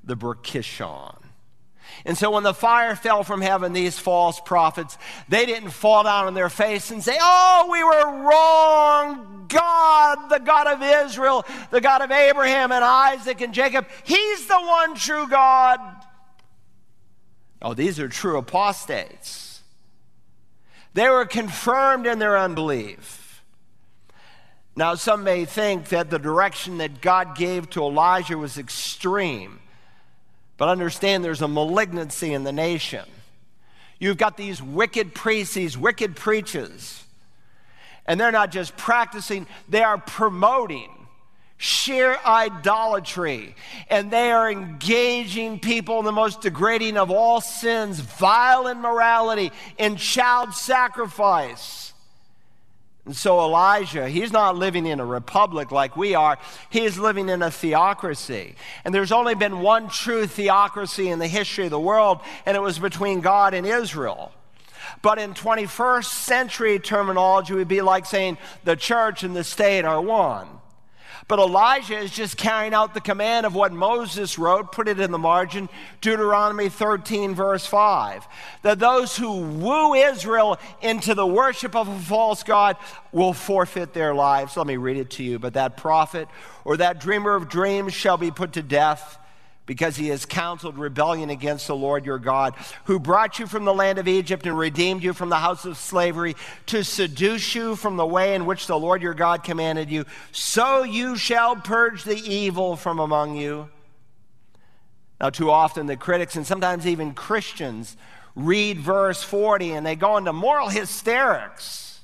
the 0.02 0.16
brook 0.16 0.44
Kishon. 0.44 1.23
And 2.04 2.16
so 2.18 2.30
when 2.30 2.42
the 2.42 2.54
fire 2.54 2.96
fell 2.96 3.24
from 3.24 3.40
heaven, 3.40 3.72
these 3.72 3.98
false 3.98 4.40
prophets, 4.40 4.98
they 5.28 5.46
didn't 5.46 5.70
fall 5.70 6.04
down 6.04 6.26
on 6.26 6.34
their 6.34 6.48
face 6.48 6.90
and 6.90 7.02
say, 7.02 7.16
Oh, 7.20 7.68
we 7.70 7.82
were 7.82 8.28
wrong. 8.28 9.46
God, 9.48 10.28
the 10.30 10.40
God 10.40 10.66
of 10.66 10.82
Israel, 10.82 11.44
the 11.70 11.80
God 11.80 12.02
of 12.02 12.10
Abraham 12.10 12.72
and 12.72 12.84
Isaac 12.84 13.40
and 13.40 13.54
Jacob, 13.54 13.86
He's 14.04 14.46
the 14.46 14.58
one 14.58 14.94
true 14.94 15.28
God. 15.28 15.80
Oh, 17.62 17.74
these 17.74 17.98
are 17.98 18.08
true 18.08 18.36
apostates. 18.36 19.62
They 20.92 21.08
were 21.08 21.24
confirmed 21.24 22.06
in 22.06 22.18
their 22.18 22.38
unbelief. 22.38 23.42
Now, 24.76 24.96
some 24.96 25.24
may 25.24 25.44
think 25.44 25.88
that 25.88 26.10
the 26.10 26.18
direction 26.18 26.78
that 26.78 27.00
God 27.00 27.36
gave 27.36 27.70
to 27.70 27.82
Elijah 27.82 28.36
was 28.36 28.58
extreme. 28.58 29.60
But 30.56 30.68
understand 30.68 31.24
there's 31.24 31.42
a 31.42 31.48
malignancy 31.48 32.32
in 32.32 32.44
the 32.44 32.52
nation. 32.52 33.04
You've 33.98 34.18
got 34.18 34.36
these 34.36 34.62
wicked 34.62 35.14
priests, 35.14 35.54
these 35.54 35.76
wicked 35.76 36.16
preachers. 36.16 37.04
And 38.06 38.20
they're 38.20 38.32
not 38.32 38.52
just 38.52 38.76
practicing, 38.76 39.46
they 39.68 39.82
are 39.82 39.98
promoting 39.98 40.90
sheer 41.56 42.16
idolatry. 42.24 43.54
And 43.88 44.10
they 44.10 44.30
are 44.30 44.50
engaging 44.50 45.58
people 45.58 45.98
in 45.98 46.04
the 46.04 46.12
most 46.12 46.42
degrading 46.42 46.96
of 46.96 47.10
all 47.10 47.40
sins, 47.40 48.00
vile 48.00 48.68
immorality, 48.68 49.52
in 49.78 49.96
child 49.96 50.54
sacrifice. 50.54 51.83
And 53.06 53.14
so 53.14 53.38
Elijah, 53.40 54.08
he's 54.08 54.32
not 54.32 54.56
living 54.56 54.86
in 54.86 54.98
a 54.98 55.04
republic 55.04 55.70
like 55.70 55.96
we 55.96 56.14
are. 56.14 56.38
He 56.70 56.84
is 56.84 56.98
living 56.98 57.28
in 57.28 57.42
a 57.42 57.50
theocracy. 57.50 58.54
And 58.84 58.94
there's 58.94 59.12
only 59.12 59.34
been 59.34 59.60
one 59.60 59.88
true 59.88 60.26
theocracy 60.26 61.08
in 61.08 61.18
the 61.18 61.26
history 61.26 61.64
of 61.64 61.70
the 61.70 61.80
world, 61.80 62.20
and 62.46 62.56
it 62.56 62.60
was 62.60 62.78
between 62.78 63.20
God 63.20 63.52
and 63.52 63.66
Israel. 63.66 64.32
But 65.02 65.18
in 65.18 65.34
21st 65.34 66.04
century 66.04 66.78
terminology, 66.78 67.52
it 67.52 67.56
would 67.56 67.68
be 67.68 67.82
like 67.82 68.06
saying 68.06 68.38
the 68.64 68.76
church 68.76 69.22
and 69.22 69.36
the 69.36 69.44
state 69.44 69.84
are 69.84 70.00
one. 70.00 70.48
But 71.26 71.38
Elijah 71.38 71.96
is 71.96 72.10
just 72.10 72.36
carrying 72.36 72.74
out 72.74 72.92
the 72.92 73.00
command 73.00 73.46
of 73.46 73.54
what 73.54 73.72
Moses 73.72 74.38
wrote, 74.38 74.72
put 74.72 74.88
it 74.88 75.00
in 75.00 75.10
the 75.10 75.18
margin, 75.18 75.70
Deuteronomy 76.02 76.68
13, 76.68 77.34
verse 77.34 77.64
5. 77.64 78.26
That 78.62 78.78
those 78.78 79.16
who 79.16 79.40
woo 79.40 79.94
Israel 79.94 80.58
into 80.82 81.14
the 81.14 81.26
worship 81.26 81.74
of 81.74 81.88
a 81.88 81.98
false 81.98 82.42
God 82.42 82.76
will 83.10 83.32
forfeit 83.32 83.94
their 83.94 84.14
lives. 84.14 84.56
Let 84.56 84.66
me 84.66 84.76
read 84.76 84.98
it 84.98 85.10
to 85.10 85.24
you. 85.24 85.38
But 85.38 85.54
that 85.54 85.78
prophet 85.78 86.28
or 86.64 86.76
that 86.76 87.00
dreamer 87.00 87.34
of 87.34 87.48
dreams 87.48 87.94
shall 87.94 88.18
be 88.18 88.30
put 88.30 88.52
to 88.54 88.62
death 88.62 89.18
because 89.66 89.96
he 89.96 90.08
has 90.08 90.26
counseled 90.26 90.76
rebellion 90.76 91.30
against 91.30 91.66
the 91.66 91.76
Lord 91.76 92.04
your 92.04 92.18
God, 92.18 92.54
who 92.84 92.98
brought 92.98 93.38
you 93.38 93.46
from 93.46 93.64
the 93.64 93.72
land 93.72 93.98
of 93.98 94.06
Egypt 94.06 94.46
and 94.46 94.58
redeemed 94.58 95.02
you 95.02 95.12
from 95.12 95.30
the 95.30 95.36
house 95.36 95.64
of 95.64 95.78
slavery, 95.78 96.36
to 96.66 96.84
seduce 96.84 97.54
you 97.54 97.74
from 97.74 97.96
the 97.96 98.06
way 98.06 98.34
in 98.34 98.44
which 98.44 98.66
the 98.66 98.78
Lord 98.78 99.00
your 99.00 99.14
God 99.14 99.42
commanded 99.42 99.90
you. 99.90 100.04
So 100.32 100.82
you 100.82 101.16
shall 101.16 101.56
purge 101.56 102.04
the 102.04 102.16
evil 102.16 102.76
from 102.76 102.98
among 102.98 103.36
you. 103.36 103.70
Now, 105.20 105.30
too 105.30 105.50
often 105.50 105.86
the 105.86 105.96
critics 105.96 106.36
and 106.36 106.46
sometimes 106.46 106.86
even 106.86 107.14
Christians 107.14 107.96
read 108.34 108.78
verse 108.78 109.22
40 109.22 109.72
and 109.72 109.86
they 109.86 109.96
go 109.96 110.18
into 110.18 110.32
moral 110.32 110.68
hysterics. 110.68 112.00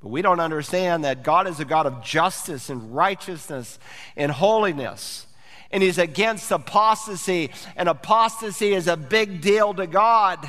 But 0.00 0.10
we 0.10 0.22
don't 0.22 0.38
understand 0.38 1.02
that 1.02 1.24
God 1.24 1.48
is 1.48 1.58
a 1.58 1.64
God 1.64 1.86
of 1.86 2.04
justice 2.04 2.70
and 2.70 2.94
righteousness 2.94 3.80
and 4.16 4.30
holiness 4.30 5.26
and 5.70 5.82
he's 5.82 5.98
against 5.98 6.50
apostasy. 6.50 7.50
And 7.76 7.88
apostasy 7.88 8.72
is 8.72 8.88
a 8.88 8.96
big 8.96 9.40
deal 9.40 9.74
to 9.74 9.86
God 9.86 10.48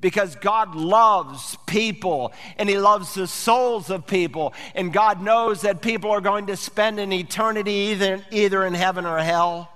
because 0.00 0.34
God 0.36 0.74
loves 0.74 1.56
people 1.66 2.32
and 2.56 2.68
He 2.68 2.78
loves 2.78 3.14
the 3.14 3.26
souls 3.26 3.90
of 3.90 4.06
people. 4.06 4.54
And 4.74 4.92
God 4.92 5.22
knows 5.22 5.62
that 5.62 5.82
people 5.82 6.10
are 6.10 6.20
going 6.20 6.46
to 6.46 6.56
spend 6.56 6.98
an 6.98 7.12
eternity 7.12 7.72
either, 7.72 8.24
either 8.30 8.64
in 8.64 8.74
heaven 8.74 9.04
or 9.04 9.18
hell. 9.18 9.70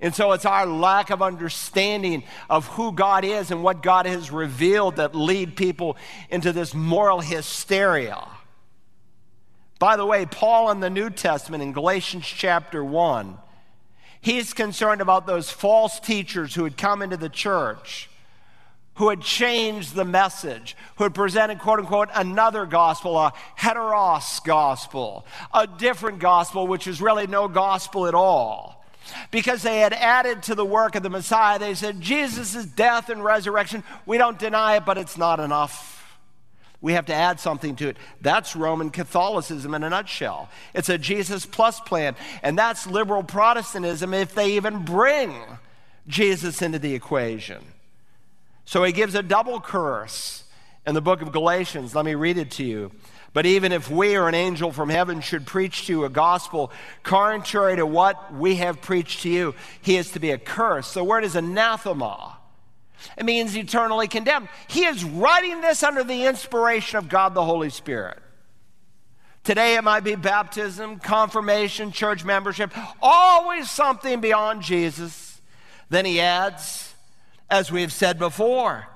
And 0.00 0.14
so 0.14 0.30
it's 0.32 0.44
our 0.44 0.64
lack 0.64 1.10
of 1.10 1.22
understanding 1.22 2.22
of 2.48 2.66
who 2.68 2.92
God 2.92 3.24
is 3.24 3.50
and 3.50 3.64
what 3.64 3.82
God 3.82 4.06
has 4.06 4.30
revealed 4.30 4.96
that 4.96 5.14
lead 5.14 5.56
people 5.56 5.96
into 6.30 6.52
this 6.52 6.72
moral 6.72 7.20
hysteria. 7.20 8.28
By 9.80 9.96
the 9.96 10.06
way, 10.06 10.24
Paul 10.26 10.70
in 10.70 10.80
the 10.80 10.90
New 10.90 11.10
Testament 11.10 11.62
in 11.62 11.72
Galatians 11.72 12.26
chapter 12.26 12.84
1 12.84 13.38
He's 14.20 14.52
concerned 14.52 15.00
about 15.00 15.26
those 15.26 15.50
false 15.50 16.00
teachers 16.00 16.54
who 16.54 16.64
had 16.64 16.76
come 16.76 17.02
into 17.02 17.16
the 17.16 17.28
church, 17.28 18.10
who 18.94 19.10
had 19.10 19.20
changed 19.20 19.94
the 19.94 20.04
message, 20.04 20.76
who 20.96 21.04
had 21.04 21.14
presented, 21.14 21.60
quote 21.60 21.78
unquote, 21.78 22.08
another 22.14 22.66
gospel, 22.66 23.16
a 23.16 23.32
heteros 23.58 24.42
gospel, 24.44 25.24
a 25.54 25.66
different 25.66 26.18
gospel, 26.18 26.66
which 26.66 26.86
is 26.86 27.00
really 27.00 27.26
no 27.26 27.46
gospel 27.46 28.06
at 28.06 28.14
all. 28.14 28.84
Because 29.30 29.62
they 29.62 29.78
had 29.78 29.92
added 29.92 30.42
to 30.44 30.54
the 30.54 30.64
work 30.64 30.94
of 30.94 31.02
the 31.02 31.10
Messiah, 31.10 31.58
they 31.58 31.74
said, 31.74 32.00
Jesus' 32.00 32.64
death 32.64 33.08
and 33.08 33.24
resurrection, 33.24 33.82
we 34.04 34.18
don't 34.18 34.38
deny 34.38 34.76
it, 34.76 34.84
but 34.84 34.98
it's 34.98 35.16
not 35.16 35.40
enough. 35.40 35.97
We 36.80 36.92
have 36.92 37.06
to 37.06 37.14
add 37.14 37.40
something 37.40 37.74
to 37.76 37.88
it. 37.88 37.96
That's 38.20 38.54
Roman 38.54 38.90
Catholicism 38.90 39.74
in 39.74 39.82
a 39.82 39.90
nutshell. 39.90 40.48
It's 40.74 40.88
a 40.88 40.96
Jesus 40.96 41.44
plus 41.44 41.80
plan. 41.80 42.14
And 42.42 42.56
that's 42.56 42.86
liberal 42.86 43.24
Protestantism 43.24 44.14
if 44.14 44.34
they 44.34 44.52
even 44.52 44.84
bring 44.84 45.34
Jesus 46.06 46.62
into 46.62 46.78
the 46.78 46.94
equation. 46.94 47.62
So 48.64 48.84
he 48.84 48.92
gives 48.92 49.14
a 49.14 49.22
double 49.22 49.60
curse 49.60 50.44
in 50.86 50.94
the 50.94 51.00
book 51.00 51.20
of 51.20 51.32
Galatians. 51.32 51.94
Let 51.94 52.04
me 52.04 52.14
read 52.14 52.38
it 52.38 52.52
to 52.52 52.64
you. 52.64 52.92
But 53.32 53.44
even 53.44 53.72
if 53.72 53.90
we 53.90 54.16
or 54.16 54.28
an 54.28 54.34
angel 54.34 54.72
from 54.72 54.88
heaven 54.88 55.20
should 55.20 55.46
preach 55.46 55.86
to 55.86 55.92
you 55.92 56.04
a 56.04 56.08
gospel 56.08 56.72
contrary 57.02 57.76
to 57.76 57.84
what 57.84 58.32
we 58.32 58.56
have 58.56 58.80
preached 58.80 59.22
to 59.22 59.28
you, 59.28 59.54
he 59.82 59.96
is 59.96 60.12
to 60.12 60.20
be 60.20 60.32
accursed. 60.32 60.94
The 60.94 61.04
word 61.04 61.24
is 61.24 61.36
anathema. 61.36 62.37
It 63.16 63.24
means 63.24 63.56
eternally 63.56 64.08
condemned. 64.08 64.48
He 64.68 64.84
is 64.84 65.04
writing 65.04 65.60
this 65.60 65.82
under 65.82 66.04
the 66.04 66.26
inspiration 66.26 66.98
of 66.98 67.08
God 67.08 67.34
the 67.34 67.44
Holy 67.44 67.70
Spirit. 67.70 68.18
Today 69.44 69.76
it 69.76 69.84
might 69.84 70.04
be 70.04 70.14
baptism, 70.14 70.98
confirmation, 70.98 71.90
church 71.90 72.24
membership, 72.24 72.70
always 73.00 73.70
something 73.70 74.20
beyond 74.20 74.62
Jesus. 74.62 75.40
Then 75.88 76.04
he 76.04 76.20
adds, 76.20 76.92
as 77.48 77.72
we've 77.72 77.92
said 77.92 78.18
before, 78.18 78.88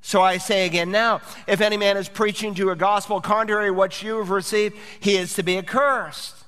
so 0.00 0.20
I 0.20 0.38
say 0.38 0.66
again 0.66 0.90
now, 0.90 1.20
if 1.46 1.60
any 1.60 1.76
man 1.76 1.96
is 1.96 2.08
preaching 2.08 2.54
to 2.54 2.70
a 2.70 2.76
gospel 2.76 3.20
contrary 3.20 3.68
to 3.68 3.72
what 3.72 4.02
you 4.02 4.18
have 4.18 4.30
received, 4.30 4.76
he 4.98 5.16
is 5.16 5.34
to 5.34 5.42
be 5.42 5.58
accursed. 5.58 6.41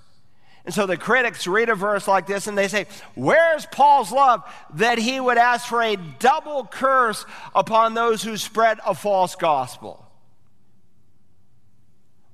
And 0.64 0.73
so 0.73 0.87
the 0.87 0.97
critics 0.97 1.47
read 1.47 1.68
a 1.68 1.75
verse 1.75 2.09
like 2.09 2.26
this 2.26 2.47
and 2.47 2.56
they 2.56 2.68
say, 2.68 2.87
Where's 3.14 3.66
Paul's 3.66 4.11
love 4.11 4.42
that 4.75 4.99
he 4.99 5.21
would 5.21 5.37
ask 5.37 5.66
for 5.66 5.83
a 5.83 5.97
double 5.97 6.66
curse 6.66 7.26
upon 7.54 7.94
those 7.94 8.23
who 8.23 8.37
spread 8.37 8.78
a 8.87 8.94
false 8.94 9.35
gospel? 9.35 10.04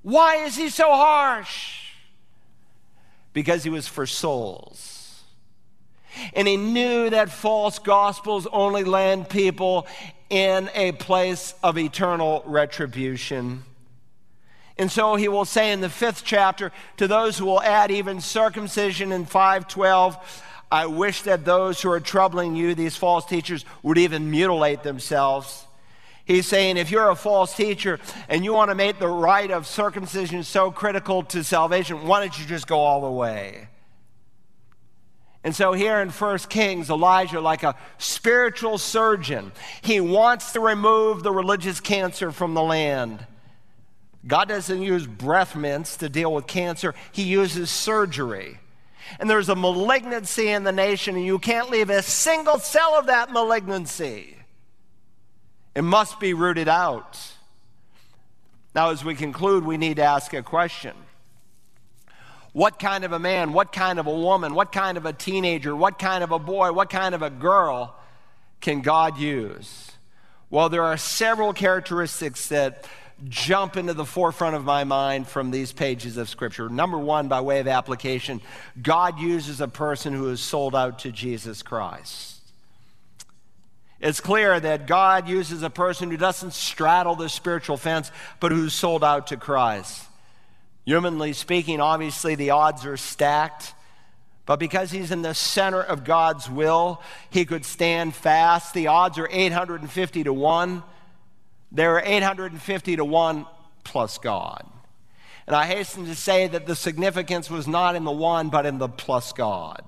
Why 0.02 0.36
is 0.36 0.56
he 0.56 0.68
so 0.68 0.88
harsh? 0.88 1.78
Because 3.32 3.64
he 3.64 3.70
was 3.70 3.88
for 3.88 4.06
souls. 4.06 5.22
And 6.32 6.46
he 6.46 6.56
knew 6.56 7.10
that 7.10 7.30
false 7.30 7.78
gospels 7.78 8.46
only 8.52 8.84
land 8.84 9.28
people 9.28 9.86
in 10.28 10.70
a 10.74 10.92
place 10.92 11.54
of 11.62 11.76
eternal 11.76 12.42
retribution. 12.46 13.64
And 14.80 14.90
so 14.90 15.14
he 15.16 15.28
will 15.28 15.44
say 15.44 15.72
in 15.72 15.82
the 15.82 15.90
fifth 15.90 16.22
chapter 16.24 16.72
to 16.96 17.06
those 17.06 17.36
who 17.36 17.44
will 17.44 17.60
add 17.60 17.90
even 17.90 18.18
circumcision 18.22 19.12
in 19.12 19.26
512, 19.26 20.16
I 20.72 20.86
wish 20.86 21.20
that 21.22 21.44
those 21.44 21.82
who 21.82 21.90
are 21.90 22.00
troubling 22.00 22.56
you, 22.56 22.74
these 22.74 22.96
false 22.96 23.26
teachers, 23.26 23.66
would 23.82 23.98
even 23.98 24.30
mutilate 24.30 24.82
themselves. 24.82 25.66
He's 26.24 26.46
saying 26.46 26.78
if 26.78 26.90
you're 26.90 27.10
a 27.10 27.14
false 27.14 27.54
teacher 27.54 28.00
and 28.26 28.42
you 28.42 28.54
want 28.54 28.70
to 28.70 28.74
make 28.74 28.98
the 28.98 29.06
rite 29.06 29.50
of 29.50 29.66
circumcision 29.66 30.44
so 30.44 30.70
critical 30.70 31.24
to 31.24 31.44
salvation, 31.44 32.06
why 32.06 32.20
don't 32.20 32.38
you 32.38 32.46
just 32.46 32.66
go 32.66 32.78
all 32.78 33.02
the 33.02 33.10
way? 33.10 33.68
And 35.44 35.54
so 35.54 35.74
here 35.74 36.00
in 36.00 36.08
1 36.08 36.38
Kings, 36.48 36.88
Elijah, 36.88 37.42
like 37.42 37.64
a 37.64 37.76
spiritual 37.98 38.78
surgeon, 38.78 39.52
he 39.82 40.00
wants 40.00 40.52
to 40.52 40.60
remove 40.60 41.22
the 41.22 41.32
religious 41.32 41.80
cancer 41.80 42.32
from 42.32 42.54
the 42.54 42.62
land. 42.62 43.26
God 44.26 44.48
doesn't 44.48 44.82
use 44.82 45.06
breath 45.06 45.56
mints 45.56 45.96
to 45.98 46.08
deal 46.08 46.32
with 46.32 46.46
cancer, 46.46 46.94
He 47.12 47.22
uses 47.22 47.70
surgery. 47.70 48.58
And 49.18 49.28
there's 49.28 49.48
a 49.48 49.56
malignancy 49.56 50.48
in 50.48 50.62
the 50.62 50.72
nation, 50.72 51.16
and 51.16 51.24
you 51.24 51.38
can't 51.38 51.70
leave 51.70 51.90
a 51.90 52.02
single 52.02 52.58
cell 52.58 52.96
of 52.96 53.06
that 53.06 53.32
malignancy. 53.32 54.36
It 55.74 55.82
must 55.82 56.20
be 56.20 56.34
rooted 56.34 56.68
out. 56.68 57.18
Now, 58.74 58.90
as 58.90 59.04
we 59.04 59.14
conclude, 59.14 59.64
we 59.64 59.78
need 59.78 59.96
to 59.96 60.04
ask 60.04 60.32
a 60.32 60.42
question 60.42 60.94
What 62.52 62.78
kind 62.78 63.04
of 63.04 63.12
a 63.12 63.18
man, 63.18 63.52
what 63.52 63.72
kind 63.72 63.98
of 63.98 64.06
a 64.06 64.14
woman, 64.14 64.54
what 64.54 64.70
kind 64.70 64.96
of 64.96 65.06
a 65.06 65.12
teenager, 65.12 65.74
what 65.74 65.98
kind 65.98 66.22
of 66.22 66.30
a 66.30 66.38
boy, 66.38 66.72
what 66.72 66.90
kind 66.90 67.14
of 67.14 67.22
a 67.22 67.30
girl 67.30 67.96
can 68.60 68.80
God 68.80 69.18
use? 69.18 69.92
Well, 70.50 70.68
there 70.68 70.82
are 70.82 70.96
several 70.96 71.52
characteristics 71.52 72.48
that 72.48 72.84
jump 73.28 73.76
into 73.76 73.94
the 73.94 74.04
forefront 74.04 74.56
of 74.56 74.64
my 74.64 74.84
mind 74.84 75.26
from 75.26 75.50
these 75.50 75.72
pages 75.72 76.16
of 76.16 76.28
Scripture. 76.28 76.68
Number 76.68 76.98
one, 76.98 77.28
by 77.28 77.40
way 77.40 77.60
of 77.60 77.68
application, 77.68 78.40
God 78.80 79.18
uses 79.18 79.60
a 79.60 79.68
person 79.68 80.12
who 80.12 80.30
is 80.30 80.40
sold 80.40 80.74
out 80.74 81.00
to 81.00 81.12
Jesus 81.12 81.62
Christ. 81.62 82.38
It's 84.00 84.20
clear 84.20 84.58
that 84.58 84.86
God 84.86 85.28
uses 85.28 85.62
a 85.62 85.68
person 85.68 86.10
who 86.10 86.16
doesn't 86.16 86.54
straddle 86.54 87.14
the 87.14 87.28
spiritual 87.28 87.76
fence, 87.76 88.10
but 88.40 88.50
who's 88.50 88.72
sold 88.72 89.04
out 89.04 89.26
to 89.26 89.36
Christ. 89.36 90.04
Humanly 90.86 91.34
speaking, 91.34 91.80
obviously 91.80 92.34
the 92.34 92.50
odds 92.50 92.86
are 92.86 92.96
stacked. 92.96 93.74
But 94.46 94.58
because 94.58 94.90
he's 94.90 95.10
in 95.10 95.22
the 95.22 95.34
center 95.34 95.82
of 95.82 96.02
God's 96.02 96.48
will, 96.48 97.02
he 97.28 97.44
could 97.44 97.64
stand 97.64 98.14
fast. 98.14 98.72
The 98.74 98.88
odds 98.88 99.18
are 99.18 99.28
850 99.30 100.24
to 100.24 100.32
1. 100.32 100.82
There 101.72 101.94
are 101.96 102.02
850 102.04 102.96
to 102.96 103.04
1 103.04 103.46
plus 103.84 104.18
God. 104.18 104.66
And 105.46 105.56
I 105.56 105.66
hasten 105.66 106.06
to 106.06 106.14
say 106.14 106.46
that 106.46 106.66
the 106.66 106.76
significance 106.76 107.50
was 107.50 107.66
not 107.66 107.96
in 107.96 108.04
the 108.04 108.12
one, 108.12 108.50
but 108.50 108.66
in 108.66 108.78
the 108.78 108.88
plus 108.88 109.32
God. 109.32 109.82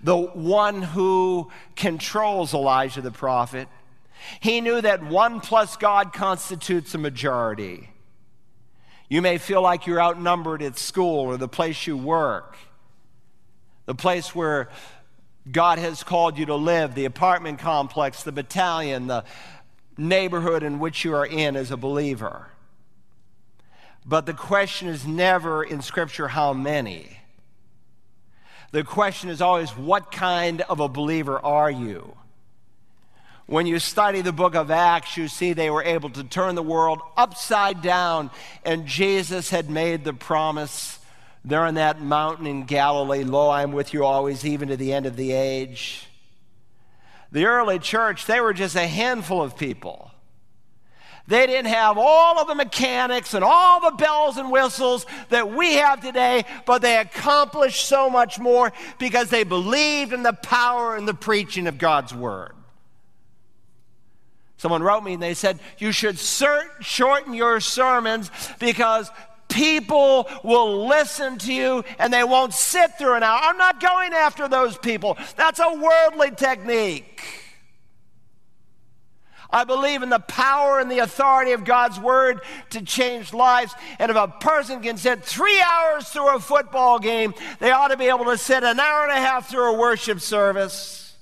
The 0.00 0.16
one 0.16 0.82
who 0.82 1.50
controls 1.76 2.54
Elijah 2.54 3.00
the 3.00 3.10
prophet. 3.10 3.68
He 4.40 4.60
knew 4.60 4.80
that 4.80 5.02
one 5.02 5.40
plus 5.40 5.76
God 5.76 6.12
constitutes 6.12 6.94
a 6.94 6.98
majority. 6.98 7.90
You 9.08 9.20
may 9.20 9.38
feel 9.38 9.60
like 9.60 9.86
you're 9.86 10.00
outnumbered 10.00 10.62
at 10.62 10.78
school 10.78 11.20
or 11.20 11.36
the 11.36 11.48
place 11.48 11.86
you 11.86 11.96
work, 11.96 12.56
the 13.84 13.94
place 13.94 14.34
where 14.34 14.70
God 15.50 15.78
has 15.78 16.02
called 16.02 16.38
you 16.38 16.46
to 16.46 16.54
live, 16.54 16.94
the 16.94 17.04
apartment 17.04 17.58
complex, 17.58 18.22
the 18.22 18.32
battalion, 18.32 19.08
the 19.08 19.24
neighborhood 19.96 20.62
in 20.62 20.78
which 20.78 21.04
you 21.04 21.14
are 21.14 21.26
in 21.26 21.56
as 21.56 21.70
a 21.70 21.76
believer. 21.76 22.48
But 24.04 24.26
the 24.26 24.34
question 24.34 24.88
is 24.88 25.06
never 25.06 25.62
in 25.62 25.82
Scripture 25.82 26.28
how 26.28 26.52
many. 26.52 27.18
The 28.72 28.84
question 28.84 29.30
is 29.30 29.40
always 29.40 29.70
what 29.70 30.10
kind 30.10 30.62
of 30.62 30.80
a 30.80 30.88
believer 30.88 31.38
are 31.38 31.70
you? 31.70 32.16
When 33.46 33.66
you 33.66 33.78
study 33.78 34.22
the 34.22 34.32
book 34.32 34.54
of 34.54 34.70
Acts, 34.70 35.16
you 35.16 35.28
see 35.28 35.52
they 35.52 35.68
were 35.68 35.82
able 35.82 36.10
to 36.10 36.24
turn 36.24 36.54
the 36.54 36.62
world 36.62 37.00
upside 37.16 37.82
down, 37.82 38.30
and 38.64 38.86
Jesus 38.86 39.50
had 39.50 39.68
made 39.68 40.04
the 40.04 40.14
promise 40.14 40.98
there 41.44 41.64
on 41.64 41.74
that 41.74 42.00
mountain 42.00 42.46
in 42.46 42.64
Galilee 42.64 43.24
Lo, 43.24 43.48
I 43.48 43.62
am 43.62 43.72
with 43.72 43.92
you 43.92 44.04
always, 44.04 44.44
even 44.44 44.68
to 44.68 44.76
the 44.76 44.92
end 44.92 45.06
of 45.06 45.16
the 45.16 45.32
age. 45.32 46.06
The 47.32 47.46
early 47.46 47.78
church, 47.78 48.26
they 48.26 48.40
were 48.40 48.52
just 48.52 48.76
a 48.76 48.86
handful 48.86 49.42
of 49.42 49.56
people. 49.56 50.10
They 51.26 51.46
didn't 51.46 51.70
have 51.70 51.96
all 51.98 52.38
of 52.38 52.48
the 52.48 52.54
mechanics 52.54 53.32
and 53.32 53.44
all 53.44 53.80
the 53.80 53.96
bells 53.96 54.36
and 54.36 54.50
whistles 54.50 55.06
that 55.30 55.50
we 55.50 55.74
have 55.74 56.02
today, 56.02 56.44
but 56.66 56.82
they 56.82 56.98
accomplished 56.98 57.86
so 57.86 58.10
much 58.10 58.38
more 58.38 58.72
because 58.98 59.30
they 59.30 59.44
believed 59.44 60.12
in 60.12 60.22
the 60.22 60.32
power 60.32 60.94
and 60.94 61.08
the 61.08 61.14
preaching 61.14 61.68
of 61.68 61.78
God's 61.78 62.12
word. 62.12 62.52
Someone 64.58 64.82
wrote 64.82 65.02
me 65.02 65.14
and 65.14 65.22
they 65.22 65.34
said, 65.34 65.58
You 65.78 65.90
should 65.90 66.18
shorten 66.18 67.34
your 67.34 67.60
sermons 67.60 68.30
because 68.58 69.10
people 69.52 70.28
will 70.42 70.86
listen 70.88 71.38
to 71.38 71.52
you 71.52 71.84
and 71.98 72.12
they 72.12 72.24
won't 72.24 72.54
sit 72.54 72.98
through 72.98 73.14
an 73.14 73.22
hour. 73.22 73.38
I'm 73.42 73.58
not 73.58 73.80
going 73.80 74.12
after 74.12 74.48
those 74.48 74.76
people. 74.78 75.16
That's 75.36 75.60
a 75.60 75.74
worldly 75.74 76.32
technique. 76.32 77.22
I 79.50 79.64
believe 79.64 80.02
in 80.02 80.08
the 80.08 80.18
power 80.18 80.80
and 80.80 80.90
the 80.90 81.00
authority 81.00 81.52
of 81.52 81.64
God's 81.64 82.00
word 82.00 82.40
to 82.70 82.80
change 82.80 83.34
lives. 83.34 83.74
And 83.98 84.10
if 84.10 84.16
a 84.16 84.26
person 84.26 84.80
can 84.80 84.96
sit 84.96 85.22
three 85.22 85.60
hours 85.60 86.08
through 86.08 86.34
a 86.34 86.40
football 86.40 86.98
game, 86.98 87.34
they 87.60 87.70
ought 87.70 87.88
to 87.88 87.98
be 87.98 88.06
able 88.06 88.24
to 88.24 88.38
sit 88.38 88.64
an 88.64 88.80
hour 88.80 89.02
and 89.02 89.12
a 89.12 89.20
half 89.20 89.50
through 89.50 89.74
a 89.74 89.78
worship 89.78 90.20
service. 90.20 91.14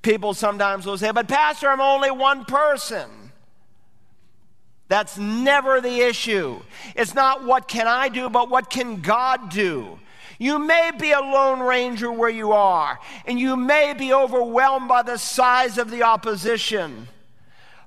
People 0.00 0.32
sometimes 0.32 0.86
will 0.86 0.96
say, 0.96 1.12
but 1.12 1.28
Pastor, 1.28 1.68
I'm 1.68 1.82
only 1.82 2.10
one 2.10 2.46
person. 2.46 3.08
That's 4.92 5.16
never 5.16 5.80
the 5.80 6.02
issue. 6.02 6.60
It's 6.94 7.14
not 7.14 7.44
what 7.44 7.66
can 7.66 7.88
I 7.88 8.10
do, 8.10 8.28
but 8.28 8.50
what 8.50 8.68
can 8.68 9.00
God 9.00 9.48
do. 9.48 9.98
You 10.38 10.58
may 10.58 10.90
be 10.90 11.12
a 11.12 11.18
lone 11.18 11.60
ranger 11.60 12.12
where 12.12 12.28
you 12.28 12.52
are, 12.52 12.98
and 13.24 13.40
you 13.40 13.56
may 13.56 13.94
be 13.94 14.12
overwhelmed 14.12 14.88
by 14.88 15.02
the 15.02 15.16
size 15.16 15.78
of 15.78 15.90
the 15.90 16.02
opposition. 16.02 17.08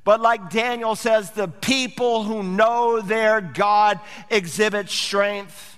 But 0.04 0.20
like 0.20 0.50
Daniel 0.50 0.96
says, 0.96 1.30
the 1.30 1.48
people 1.48 2.24
who 2.24 2.42
know 2.42 3.02
their 3.02 3.40
God 3.40 4.00
exhibit 4.32 4.90
strength. 4.90 5.75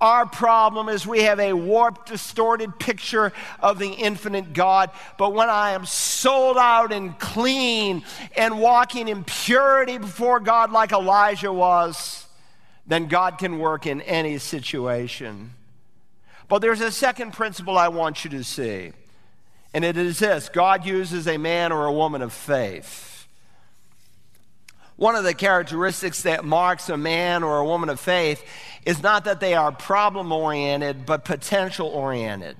Our 0.00 0.24
problem 0.24 0.88
is 0.88 1.06
we 1.06 1.24
have 1.24 1.38
a 1.38 1.52
warped, 1.52 2.08
distorted 2.08 2.78
picture 2.78 3.32
of 3.60 3.78
the 3.78 3.90
infinite 3.90 4.54
God. 4.54 4.90
But 5.18 5.34
when 5.34 5.50
I 5.50 5.72
am 5.72 5.84
sold 5.84 6.56
out 6.56 6.90
and 6.90 7.18
clean 7.18 8.02
and 8.34 8.60
walking 8.60 9.08
in 9.08 9.24
purity 9.24 9.98
before 9.98 10.40
God 10.40 10.72
like 10.72 10.92
Elijah 10.92 11.52
was, 11.52 12.26
then 12.86 13.08
God 13.08 13.36
can 13.36 13.58
work 13.58 13.86
in 13.86 14.00
any 14.00 14.38
situation. 14.38 15.52
But 16.48 16.60
there's 16.60 16.80
a 16.80 16.90
second 16.90 17.32
principle 17.32 17.76
I 17.76 17.88
want 17.88 18.24
you 18.24 18.30
to 18.30 18.42
see, 18.42 18.92
and 19.72 19.84
it 19.84 19.96
is 19.96 20.18
this 20.18 20.48
God 20.48 20.84
uses 20.84 21.28
a 21.28 21.36
man 21.36 21.72
or 21.72 21.84
a 21.84 21.92
woman 21.92 22.22
of 22.22 22.32
faith. 22.32 23.09
One 25.00 25.16
of 25.16 25.24
the 25.24 25.32
characteristics 25.32 26.24
that 26.24 26.44
marks 26.44 26.90
a 26.90 26.96
man 26.98 27.42
or 27.42 27.56
a 27.56 27.64
woman 27.64 27.88
of 27.88 27.98
faith 27.98 28.44
is 28.84 29.02
not 29.02 29.24
that 29.24 29.40
they 29.40 29.54
are 29.54 29.72
problem 29.72 30.30
oriented, 30.30 31.06
but 31.06 31.24
potential 31.24 31.88
oriented. 31.88 32.58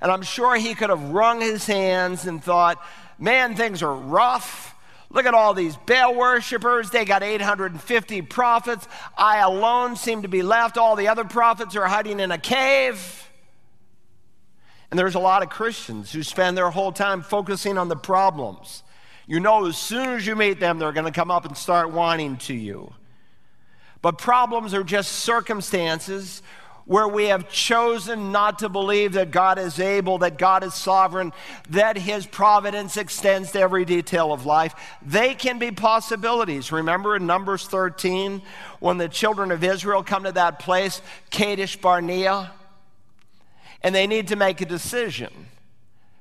And 0.00 0.12
I'm 0.12 0.22
sure 0.22 0.54
he 0.54 0.76
could 0.76 0.90
have 0.90 1.10
wrung 1.10 1.40
his 1.40 1.66
hands 1.66 2.24
and 2.24 2.40
thought, 2.40 2.80
man, 3.18 3.56
things 3.56 3.82
are 3.82 3.92
rough. 3.92 4.76
Look 5.10 5.26
at 5.26 5.34
all 5.34 5.54
these 5.54 5.76
Baal 5.76 6.14
worshippers. 6.14 6.90
They 6.90 7.04
got 7.04 7.24
850 7.24 8.22
prophets. 8.22 8.86
I 9.18 9.38
alone 9.38 9.96
seem 9.96 10.22
to 10.22 10.28
be 10.28 10.44
left. 10.44 10.78
All 10.78 10.94
the 10.94 11.08
other 11.08 11.24
prophets 11.24 11.74
are 11.74 11.86
hiding 11.86 12.20
in 12.20 12.30
a 12.30 12.38
cave. 12.38 13.28
And 14.92 15.00
there's 15.00 15.16
a 15.16 15.18
lot 15.18 15.42
of 15.42 15.50
Christians 15.50 16.12
who 16.12 16.22
spend 16.22 16.56
their 16.56 16.70
whole 16.70 16.92
time 16.92 17.22
focusing 17.22 17.76
on 17.76 17.88
the 17.88 17.96
problems 17.96 18.84
you 19.26 19.40
know, 19.40 19.66
as 19.66 19.76
soon 19.76 20.10
as 20.10 20.26
you 20.26 20.36
meet 20.36 20.60
them, 20.60 20.78
they're 20.78 20.92
going 20.92 21.06
to 21.06 21.12
come 21.12 21.30
up 21.30 21.44
and 21.44 21.56
start 21.56 21.90
whining 21.90 22.36
to 22.38 22.54
you. 22.54 22.92
But 24.00 24.18
problems 24.18 24.72
are 24.72 24.84
just 24.84 25.12
circumstances 25.12 26.42
where 26.84 27.08
we 27.08 27.24
have 27.24 27.50
chosen 27.50 28.30
not 28.30 28.60
to 28.60 28.68
believe 28.68 29.14
that 29.14 29.32
God 29.32 29.58
is 29.58 29.80
able, 29.80 30.18
that 30.18 30.38
God 30.38 30.62
is 30.62 30.72
sovereign, 30.72 31.32
that 31.70 31.98
His 31.98 32.24
providence 32.24 32.96
extends 32.96 33.50
to 33.52 33.58
every 33.58 33.84
detail 33.84 34.32
of 34.32 34.46
life. 34.46 34.72
They 35.02 35.34
can 35.34 35.58
be 35.58 35.72
possibilities. 35.72 36.70
Remember 36.70 37.16
in 37.16 37.26
Numbers 37.26 37.66
13, 37.66 38.40
when 38.78 38.98
the 38.98 39.08
children 39.08 39.50
of 39.50 39.64
Israel 39.64 40.04
come 40.04 40.22
to 40.22 40.32
that 40.32 40.60
place, 40.60 41.02
Kadesh 41.30 41.76
Barnea, 41.76 42.52
and 43.82 43.92
they 43.92 44.06
need 44.06 44.28
to 44.28 44.36
make 44.36 44.60
a 44.60 44.66
decision. 44.66 45.32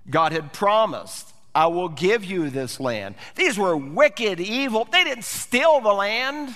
God 0.09 0.31
had 0.31 0.51
promised 0.51 1.34
I 1.55 1.67
will 1.67 1.89
give 1.89 2.25
you 2.25 2.49
this 2.49 2.79
land. 2.81 3.15
These 3.35 3.57
were 3.57 3.77
wicked, 3.77 4.41
evil. 4.41 4.87
They 4.91 5.05
didn't 5.05 5.23
steal 5.23 5.79
the 5.79 5.93
land. 5.93 6.53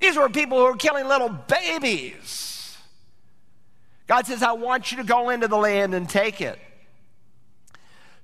These 0.00 0.16
were 0.16 0.30
people 0.30 0.58
who 0.58 0.64
were 0.64 0.76
killing 0.76 1.06
little 1.06 1.28
babies. 1.28 2.76
God 4.06 4.26
says, 4.26 4.42
I 4.42 4.52
want 4.52 4.90
you 4.90 4.98
to 4.98 5.04
go 5.04 5.28
into 5.28 5.46
the 5.46 5.58
land 5.58 5.94
and 5.94 6.08
take 6.08 6.40
it. 6.40 6.58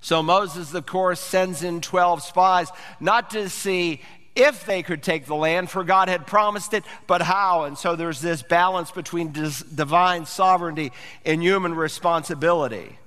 So 0.01 0.23
Moses, 0.23 0.73
of 0.73 0.87
course, 0.87 1.19
sends 1.19 1.61
in 1.61 1.81
12 1.81 2.23
spies, 2.23 2.71
not 2.99 3.29
to 3.31 3.49
see 3.49 4.01
if 4.35 4.65
they 4.65 4.83
could 4.83 5.01
take 5.01 5.27
the 5.27 5.35
land, 5.35 5.69
for 5.69 5.83
God 5.83 6.09
had 6.09 6.27
promised 6.27 6.73
it, 6.73 6.83
but 7.07 7.21
how. 7.21 7.63
And 7.63 7.77
so 7.77 7.95
there's 7.95 8.21
this 8.21 8.41
balance 8.41 8.91
between 8.91 9.31
divine 9.31 10.25
sovereignty 10.25 10.91
and 11.23 11.41
human 11.41 11.75
responsibility. 11.75 12.97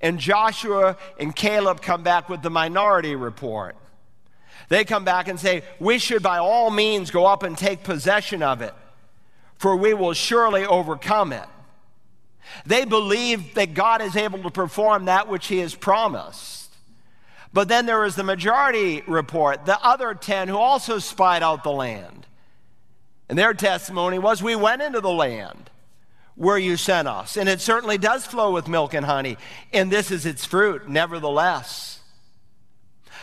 And 0.00 0.18
Joshua 0.18 0.96
and 1.18 1.34
Caleb 1.34 1.82
come 1.82 2.02
back 2.02 2.28
with 2.28 2.42
the 2.42 2.50
minority 2.50 3.14
report. 3.14 3.76
They 4.68 4.84
come 4.84 5.04
back 5.04 5.28
and 5.28 5.38
say, 5.38 5.62
We 5.78 5.98
should 5.98 6.22
by 6.22 6.38
all 6.38 6.70
means 6.70 7.10
go 7.10 7.26
up 7.26 7.42
and 7.42 7.56
take 7.56 7.82
possession 7.82 8.42
of 8.42 8.62
it, 8.62 8.74
for 9.58 9.76
we 9.76 9.94
will 9.94 10.12
surely 10.12 10.64
overcome 10.64 11.32
it. 11.32 11.46
They 12.64 12.84
believe 12.84 13.54
that 13.54 13.74
God 13.74 14.00
is 14.00 14.16
able 14.16 14.42
to 14.42 14.50
perform 14.50 15.04
that 15.04 15.28
which 15.28 15.46
He 15.48 15.58
has 15.58 15.74
promised. 15.74 16.74
But 17.52 17.68
then 17.68 17.86
there 17.86 18.04
is 18.04 18.14
the 18.14 18.22
majority 18.22 19.02
report, 19.06 19.66
the 19.66 19.80
other 19.82 20.14
10 20.14 20.48
who 20.48 20.56
also 20.56 20.98
spied 20.98 21.42
out 21.42 21.64
the 21.64 21.72
land. 21.72 22.26
And 23.28 23.38
their 23.38 23.54
testimony 23.54 24.18
was, 24.18 24.42
We 24.42 24.56
went 24.56 24.82
into 24.82 25.00
the 25.00 25.10
land 25.10 25.69
where 26.34 26.58
you 26.58 26.76
sent 26.76 27.08
us. 27.08 27.36
And 27.36 27.48
it 27.48 27.60
certainly 27.60 27.98
does 27.98 28.26
flow 28.26 28.52
with 28.52 28.68
milk 28.68 28.94
and 28.94 29.04
honey, 29.06 29.36
and 29.72 29.90
this 29.90 30.10
is 30.10 30.26
its 30.26 30.44
fruit, 30.44 30.88
nevertheless. 30.88 32.00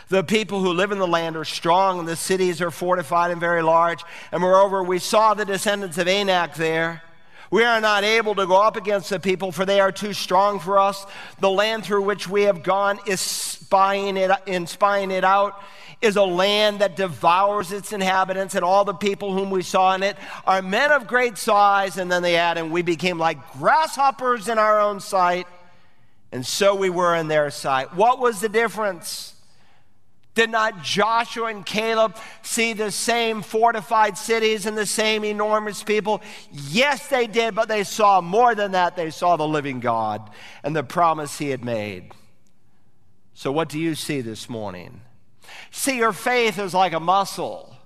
The 0.10 0.24
people 0.24 0.62
who 0.62 0.72
live 0.72 0.92
in 0.92 1.00
the 1.00 1.08
land 1.08 1.36
are 1.36 1.44
strong, 1.44 2.00
and 2.00 2.08
the 2.08 2.16
cities 2.16 2.62
are 2.62 2.72
fortified 2.72 3.32
and 3.32 3.42
very 3.42 3.62
large. 3.62 4.04
And 4.32 4.42
moreover, 4.42 4.82
we 4.82 5.00
saw 5.00 5.34
the 5.34 5.44
descendants 5.44 5.98
of 5.98 6.08
Anak 6.08 6.56
there. 6.56 7.04
We 7.52 7.64
are 7.64 7.82
not 7.82 8.04
able 8.04 8.36
to 8.36 8.46
go 8.46 8.62
up 8.62 8.76
against 8.76 9.10
the 9.10 9.20
people, 9.20 9.52
for 9.52 9.66
they 9.66 9.80
are 9.80 9.92
too 9.92 10.14
strong 10.14 10.60
for 10.60 10.80
us. 10.80 11.06
The 11.40 11.50
land 11.50 11.84
through 11.86 12.04
which 12.04 12.28
we 12.28 12.44
have 12.44 12.64
gone 12.64 13.00
is 13.06 13.22
spying 13.62 14.18
it, 14.18 14.32
in 14.46 14.68
spying 14.68 15.12
it 15.12 15.24
out 15.24 15.62
is 16.00 16.16
a 16.16 16.24
land 16.24 16.80
that 16.80 16.96
devours 16.96 17.72
its 17.72 17.92
inhabitants, 17.92 18.54
and 18.54 18.64
all 18.64 18.86
the 18.86 18.94
people 18.94 19.34
whom 19.34 19.50
we 19.50 19.64
saw 19.64 19.96
in 19.96 20.04
it 20.04 20.16
are 20.46 20.62
men 20.62 20.92
of 20.92 21.08
great 21.08 21.38
size. 21.38 21.98
And 21.98 22.12
then 22.12 22.22
they 22.22 22.36
add, 22.36 22.58
and 22.58 22.72
we 22.72 22.84
became 22.84 23.18
like 23.18 23.54
grasshoppers 23.54 24.48
in 24.48 24.60
our 24.60 24.80
own 24.80 25.00
sight, 25.00 25.48
and 26.32 26.46
so 26.46 26.76
we 26.76 26.90
were 26.90 27.16
in 27.16 27.28
their 27.28 27.50
sight. 27.50 27.96
What 27.96 28.20
was 28.20 28.42
the 28.42 28.50
difference? 28.50 29.34
Did 30.36 30.52
not 30.52 30.84
Joshua 30.84 31.48
and 31.48 31.66
Caleb 31.66 32.16
see 32.44 32.74
the 32.74 32.92
same 32.92 33.42
fortified 33.42 34.20
cities 34.20 34.68
and 34.68 34.78
the 34.78 34.86
same 34.86 35.24
enormous 35.26 35.82
people? 35.82 36.22
Yes, 36.52 37.08
they 37.08 37.26
did, 37.26 37.56
but 37.56 37.68
they 37.68 37.84
saw 37.84 38.22
more 38.22 38.54
than 38.54 38.74
that. 38.74 38.96
They 38.96 39.10
saw 39.10 39.36
the 39.36 39.48
living 39.48 39.80
God 39.80 40.30
and 40.64 40.76
the 40.76 40.84
promise 40.84 41.40
he 41.40 41.50
had 41.50 41.66
made. 41.66 42.14
So, 43.38 43.52
what 43.52 43.70
do 43.70 43.78
you 43.78 43.94
see 43.94 44.22
this 44.22 44.50
morning? 44.50 45.02
See, 45.70 45.98
your 45.98 46.12
faith 46.12 46.58
is 46.58 46.74
like 46.74 46.94
a 46.94 47.00
muscle, 47.00 47.78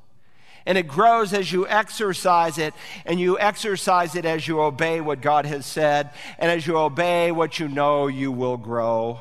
and 0.66 0.78
it 0.78 0.88
grows 0.88 1.34
as 1.34 1.52
you 1.52 1.68
exercise 1.68 2.58
it, 2.58 2.74
and 3.06 3.20
you 3.20 3.38
exercise 3.38 4.16
it 4.16 4.24
as 4.24 4.48
you 4.48 4.62
obey 4.62 5.02
what 5.02 5.20
God 5.20 5.46
has 5.46 5.66
said, 5.66 6.12
and 6.40 6.50
as 6.50 6.66
you 6.66 6.78
obey 6.78 7.34
what 7.34 7.60
you 7.60 7.68
know, 7.68 8.08
you 8.08 8.32
will 8.32 8.56
grow. 8.56 9.20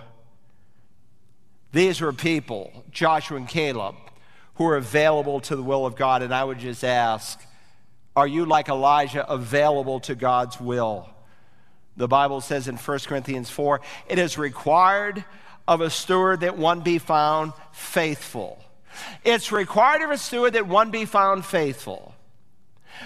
These 1.73 2.01
were 2.01 2.13
people, 2.13 2.85
Joshua 2.93 3.37
and 3.37 3.49
Caleb, 3.49 3.97
who 4.55 4.63
were 4.63 4.77
available 4.77 5.41
to 5.41 5.57
the 5.57 5.65
will 5.65 5.85
of 5.85 5.97
God. 5.97 6.23
And 6.23 6.33
I 6.33 6.45
would 6.45 6.61
just 6.61 6.85
ask, 6.85 7.45
are 8.15 8.29
you 8.29 8.45
like 8.47 8.69
Elijah, 8.69 9.29
available 9.29 9.99
to 9.99 10.15
God's 10.15 10.61
will? 10.61 11.09
The 11.97 12.07
Bible 12.07 12.41
says 12.41 12.69
in 12.69 12.77
1 12.77 12.99
Corinthians 13.01 13.51
4 13.51 13.81
it 14.09 14.21
is 14.21 14.39
required 14.39 15.25
of 15.71 15.81
a 15.81 15.89
steward 15.89 16.41
that 16.41 16.59
one 16.59 16.81
be 16.81 16.99
found 16.99 17.53
faithful. 17.71 18.59
It's 19.25 19.53
required 19.53 20.03
of 20.03 20.11
a 20.11 20.19
steward 20.19 20.55
that 20.55 20.67
one 20.67 20.91
be 20.91 21.05
found 21.05 21.47
faithful. 21.47 22.13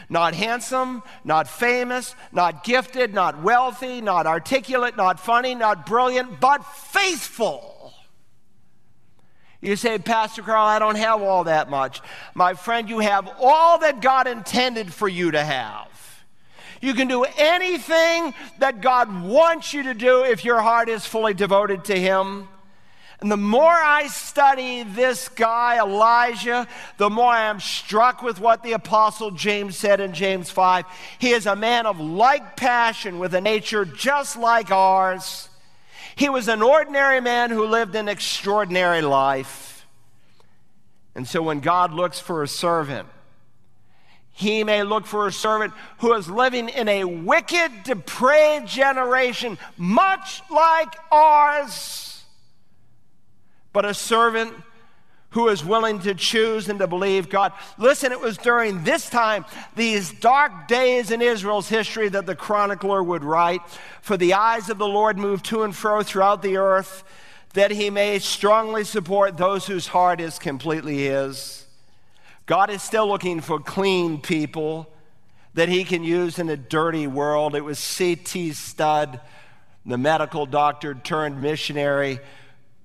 Not 0.09 0.35
handsome, 0.35 1.03
not 1.25 1.47
famous, 1.47 2.15
not 2.33 2.65
gifted, 2.65 3.13
not 3.13 3.43
wealthy, 3.43 4.01
not 4.01 4.27
articulate, 4.27 4.97
not 4.97 5.21
funny, 5.21 5.55
not 5.55 5.85
brilliant, 5.85 6.41
but 6.41 6.65
faithful. 6.75 7.93
You 9.61 9.77
say, 9.77 9.99
Pastor 9.99 10.41
Carl, 10.41 10.67
I 10.67 10.79
don't 10.79 10.97
have 10.97 11.21
all 11.21 11.45
that 11.45 11.69
much. 11.69 12.01
My 12.33 12.55
friend, 12.55 12.89
you 12.89 13.01
have 13.01 13.31
all 13.43 13.79
that 13.81 14.01
God 14.01 14.27
intended 14.27 14.91
for 14.91 15.07
you 15.07 15.33
to 15.33 15.45
have. 15.45 15.89
You 16.81 16.95
can 16.95 17.09
do 17.09 17.25
anything 17.37 18.33
that 18.59 18.81
God 18.81 19.23
wants 19.23 19.75
you 19.75 19.83
to 19.83 19.95
do 19.95 20.25
if 20.25 20.47
your 20.47 20.63
heart 20.63 20.89
is 20.89 21.05
fully 21.05 21.35
devoted 21.35 21.85
to 21.85 22.01
Him. 22.01 22.49
And 23.25 23.33
the 23.33 23.39
more 23.39 23.73
I 23.73 24.09
study 24.09 24.83
this 24.83 25.31
guy, 25.31 25.79
Elijah, 25.79 26.69
the 26.99 27.09
more 27.09 27.33
I 27.33 27.45
am 27.45 27.59
struck 27.59 28.23
with 28.23 28.39
what 28.39 28.63
the 28.63 28.73
Apostle 28.73 29.31
James 29.31 29.79
said 29.79 29.99
in 29.99 30.13
James 30.13 30.51
5. 30.51 30.85
He 31.21 31.31
is 31.31 31.47
a 31.47 31.57
man 31.57 31.87
of 31.87 31.99
like 31.99 32.55
passion 32.55 33.19
with 33.19 33.33
a 33.33 33.41
nature 33.41 33.87
just 33.87 34.37
like 34.37 34.71
ours. 34.71 35.49
He 36.17 36.29
was 36.29 36.49
an 36.49 36.61
ordinary 36.61 37.23
man 37.23 37.49
who 37.49 37.65
lived 37.65 37.95
an 37.95 38.11
extraordinary 38.11 39.01
life. 39.01 39.87
And 41.15 41.27
so 41.27 41.41
when 41.41 41.61
God 41.61 41.95
looks 41.95 42.21
for 42.21 42.43
a 42.43 42.47
servant, 42.47 43.09
he 44.33 44.65
may 44.65 44.83
look 44.83 45.07
for 45.07 45.27
a 45.27 45.33
servant 45.33 45.73
who 46.01 46.13
is 46.13 46.29
living 46.29 46.69
in 46.69 46.89
a 46.89 47.05
wicked, 47.05 47.85
depraved 47.85 48.67
generation, 48.67 49.57
much 49.79 50.43
like 50.51 50.95
ours, 51.11 52.14
but 53.75 53.85
a 53.85 53.93
servant 53.93 54.55
who 55.31 55.49
is 55.49 55.65
willing 55.65 55.99
to 55.99 56.15
choose 56.15 56.69
and 56.69 56.79
to 56.79 56.87
believe 56.87 57.29
God. 57.29 57.53
Listen, 57.77 58.13
it 58.13 58.21
was 58.21 58.39
during 58.39 58.85
this 58.85 59.11
time, 59.11 59.45
these 59.75 60.13
dark 60.13 60.69
days 60.69 61.11
in 61.11 61.21
Israel's 61.21 61.69
history, 61.69 62.09
that 62.09 62.25
the 62.25 62.37
chronicler 62.37 63.03
would 63.03 63.25
write 63.25 63.61
For 64.01 64.17
the 64.17 64.35
eyes 64.35 64.71
of 64.71 64.79
the 64.79 64.87
Lord 64.87 65.19
move 65.19 65.43
to 65.45 65.65
and 65.65 65.75
fro 65.75 66.05
throughout 66.05 66.41
the 66.41 66.57
earth, 66.57 67.03
that 67.55 67.73
he 67.73 67.91
may 67.91 68.21
strongly 68.21 68.85
support 68.85 69.37
those 69.37 69.67
whose 69.67 69.89
heart 69.89 70.21
is 70.21 70.39
completely 70.39 70.99
his. 70.99 71.67
God 72.47 72.71
is 72.71 72.81
still 72.81 73.09
looking 73.09 73.41
for 73.41 73.59
clean 73.59 74.21
people 74.21 74.89
that 75.55 75.69
he 75.69 75.83
can 75.83 76.05
use 76.05 76.39
in 76.39 76.49
a 76.49 76.57
dirty 76.57 77.09
world. 77.09 77.57
It 77.57 77.65
was 77.65 77.81
C.T. 77.81 78.53
Studd, 78.53 79.21
the 79.85 79.99
medical 79.99 80.47
doctor 80.47 80.95
turned 80.95 81.43
missionary 81.43 82.21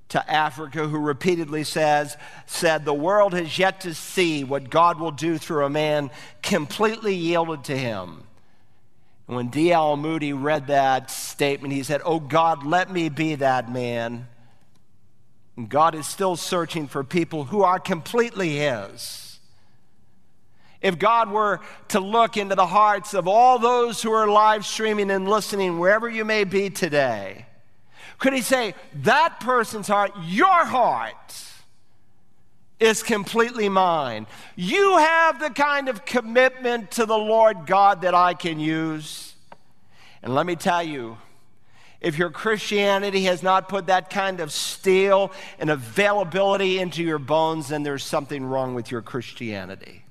to 0.09 0.31
Africa 0.31 0.87
who 0.87 0.97
repeatedly 0.97 1.63
says, 1.63 2.17
said, 2.45 2.83
The 2.83 2.93
world 2.93 3.33
has 3.33 3.57
yet 3.57 3.81
to 3.81 3.93
see 3.93 4.43
what 4.43 4.69
God 4.69 4.99
will 4.99 5.11
do 5.11 5.37
through 5.37 5.65
a 5.65 5.69
man 5.69 6.11
completely 6.41 7.15
yielded 7.15 7.63
to 7.65 7.77
him. 7.77 8.23
When 9.27 9.49
D.L. 9.49 9.95
Moody 9.95 10.33
read 10.33 10.67
that 10.67 11.11
statement, 11.11 11.71
he 11.71 11.83
said, 11.83 12.01
Oh 12.03 12.19
God, 12.19 12.65
let 12.65 12.91
me 12.91 13.09
be 13.09 13.35
that 13.35 13.71
man. 13.71 14.27
And 15.55 15.69
God 15.69 15.93
is 15.93 16.07
still 16.07 16.35
searching 16.35 16.87
for 16.87 17.03
people 17.03 17.43
who 17.43 17.63
are 17.63 17.79
completely 17.79 18.55
His. 18.55 19.39
If 20.81 20.97
God 20.97 21.29
were 21.29 21.59
to 21.89 21.99
look 21.99 22.37
into 22.37 22.55
the 22.55 22.65
hearts 22.65 23.13
of 23.13 23.27
all 23.27 23.59
those 23.59 24.01
who 24.01 24.09
are 24.11 24.27
live 24.27 24.65
streaming 24.65 25.11
and 25.11 25.27
listening, 25.27 25.77
wherever 25.77 26.07
you 26.07 26.23
may 26.23 26.45
be 26.45 26.69
today, 26.69 27.45
could 28.19 28.33
he 28.33 28.41
say, 28.41 28.75
that 29.03 29.39
person's 29.39 29.87
heart, 29.87 30.11
your 30.23 30.65
heart, 30.65 31.15
is 32.79 33.01
completely 33.01 33.69
mine? 33.69 34.27
You 34.55 34.97
have 34.97 35.39
the 35.39 35.49
kind 35.49 35.89
of 35.89 36.05
commitment 36.05 36.91
to 36.91 37.05
the 37.05 37.17
Lord 37.17 37.65
God 37.65 38.01
that 38.01 38.13
I 38.13 38.33
can 38.33 38.59
use. 38.59 39.33
And 40.21 40.35
let 40.35 40.45
me 40.45 40.55
tell 40.57 40.83
you, 40.83 41.17
if 42.01 42.17
your 42.17 42.29
Christianity 42.29 43.23
has 43.23 43.41
not 43.41 43.67
put 43.67 43.87
that 43.87 44.09
kind 44.09 44.39
of 44.39 44.51
steel 44.51 45.31
and 45.57 45.69
availability 45.69 46.79
into 46.79 47.03
your 47.03 47.19
bones, 47.19 47.69
then 47.69 47.83
there's 47.83 48.03
something 48.03 48.45
wrong 48.45 48.75
with 48.75 48.91
your 48.91 49.01
Christianity. 49.01 50.03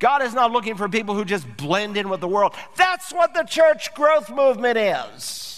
God 0.00 0.22
is 0.22 0.34
not 0.34 0.52
looking 0.52 0.76
for 0.76 0.88
people 0.88 1.14
who 1.14 1.24
just 1.24 1.46
blend 1.56 1.96
in 1.96 2.08
with 2.08 2.20
the 2.20 2.28
world. 2.28 2.54
That's 2.76 3.12
what 3.12 3.32
the 3.32 3.44
church 3.44 3.94
growth 3.94 4.28
movement 4.28 4.76
is. 4.76 5.53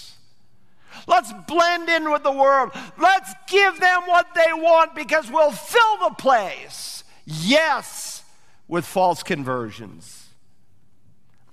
Let's 1.06 1.32
blend 1.46 1.88
in 1.88 2.10
with 2.10 2.22
the 2.22 2.32
world. 2.32 2.70
Let's 2.98 3.32
give 3.48 3.78
them 3.80 4.02
what 4.06 4.34
they 4.34 4.52
want 4.52 4.94
because 4.94 5.30
we'll 5.30 5.52
fill 5.52 6.08
the 6.08 6.14
place. 6.14 7.04
Yes, 7.24 8.24
with 8.68 8.84
false 8.84 9.22
conversions. 9.22 10.28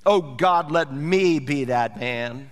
Oh 0.06 0.22
God, 0.22 0.72
let 0.72 0.94
me 0.94 1.40
be 1.40 1.66
that 1.66 2.00
man. 2.00 2.52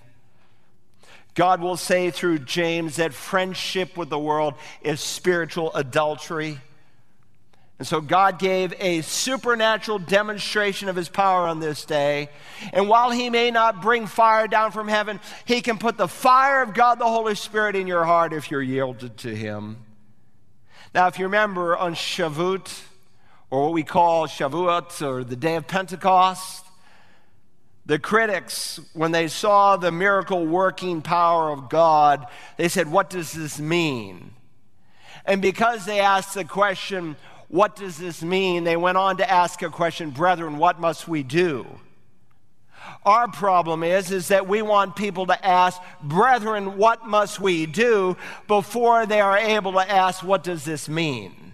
God 1.33 1.61
will 1.61 1.77
say 1.77 2.11
through 2.11 2.39
James 2.39 2.97
that 2.97 3.13
friendship 3.13 3.97
with 3.97 4.09
the 4.09 4.19
world 4.19 4.53
is 4.81 4.99
spiritual 4.99 5.73
adultery. 5.73 6.59
And 7.81 7.87
so 7.87 7.99
God 7.99 8.37
gave 8.37 8.75
a 8.79 9.01
supernatural 9.01 9.97
demonstration 9.97 10.87
of 10.87 10.95
his 10.95 11.09
power 11.09 11.47
on 11.47 11.59
this 11.59 11.83
day. 11.83 12.29
And 12.73 12.87
while 12.87 13.09
he 13.09 13.31
may 13.31 13.49
not 13.49 13.81
bring 13.81 14.05
fire 14.05 14.47
down 14.47 14.71
from 14.71 14.87
heaven, 14.87 15.19
he 15.45 15.61
can 15.61 15.79
put 15.79 15.97
the 15.97 16.07
fire 16.07 16.61
of 16.61 16.75
God 16.75 16.99
the 16.99 17.05
Holy 17.05 17.33
Spirit 17.33 17.75
in 17.75 17.87
your 17.87 18.03
heart 18.03 18.33
if 18.33 18.51
you're 18.51 18.61
yielded 18.61 19.17
to 19.17 19.35
him. 19.35 19.77
Now, 20.93 21.07
if 21.07 21.17
you 21.17 21.25
remember 21.25 21.75
on 21.75 21.95
Shavuot, 21.95 22.83
or 23.49 23.63
what 23.63 23.73
we 23.73 23.81
call 23.81 24.27
Shavuot, 24.27 25.03
or 25.03 25.23
the 25.23 25.35
day 25.35 25.55
of 25.55 25.67
Pentecost, 25.67 26.63
the 27.87 27.97
critics, 27.97 28.79
when 28.93 29.11
they 29.11 29.27
saw 29.27 29.75
the 29.75 29.91
miracle 29.91 30.45
working 30.45 31.01
power 31.01 31.49
of 31.49 31.67
God, 31.67 32.27
they 32.57 32.67
said, 32.67 32.91
What 32.91 33.09
does 33.09 33.31
this 33.31 33.59
mean? 33.59 34.35
And 35.25 35.41
because 35.41 35.85
they 35.85 35.99
asked 35.99 36.35
the 36.35 36.45
question, 36.45 37.15
what 37.51 37.75
does 37.75 37.97
this 37.97 38.23
mean? 38.23 38.63
They 38.63 38.77
went 38.77 38.97
on 38.97 39.17
to 39.17 39.29
ask 39.29 39.61
a 39.61 39.69
question, 39.69 40.11
brethren, 40.11 40.57
what 40.57 40.79
must 40.79 41.09
we 41.09 41.21
do? 41.21 41.67
Our 43.05 43.27
problem 43.27 43.83
is, 43.83 44.09
is 44.09 44.29
that 44.29 44.47
we 44.47 44.61
want 44.61 44.95
people 44.95 45.27
to 45.27 45.45
ask, 45.45 45.81
brethren, 46.01 46.77
what 46.77 47.05
must 47.05 47.41
we 47.41 47.65
do 47.65 48.15
before 48.47 49.05
they 49.05 49.19
are 49.19 49.37
able 49.37 49.73
to 49.73 49.91
ask, 49.91 50.23
what 50.23 50.45
does 50.45 50.63
this 50.63 50.87
mean? 50.87 51.51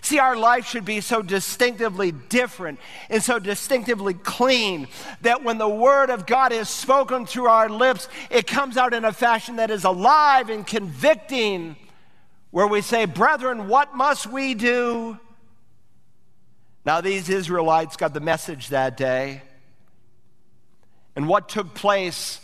See, 0.00 0.18
our 0.18 0.34
life 0.34 0.66
should 0.66 0.84
be 0.84 1.00
so 1.00 1.22
distinctively 1.22 2.10
different 2.10 2.80
and 3.08 3.22
so 3.22 3.38
distinctively 3.38 4.14
clean 4.14 4.88
that 5.20 5.44
when 5.44 5.58
the 5.58 5.68
Word 5.68 6.10
of 6.10 6.26
God 6.26 6.52
is 6.52 6.68
spoken 6.68 7.26
through 7.26 7.46
our 7.46 7.68
lips, 7.68 8.08
it 8.28 8.48
comes 8.48 8.76
out 8.76 8.92
in 8.92 9.04
a 9.04 9.12
fashion 9.12 9.56
that 9.56 9.70
is 9.70 9.84
alive 9.84 10.50
and 10.50 10.66
convicting 10.66 11.76
where 12.52 12.68
we 12.68 12.82
say, 12.82 13.06
Brethren, 13.06 13.66
what 13.66 13.96
must 13.96 14.26
we 14.26 14.54
do? 14.54 15.18
Now, 16.84 17.00
these 17.00 17.28
Israelites 17.28 17.96
got 17.96 18.14
the 18.14 18.20
message 18.20 18.68
that 18.68 18.96
day. 18.96 19.42
And 21.16 21.28
what 21.28 21.48
took 21.48 21.74
place 21.74 22.40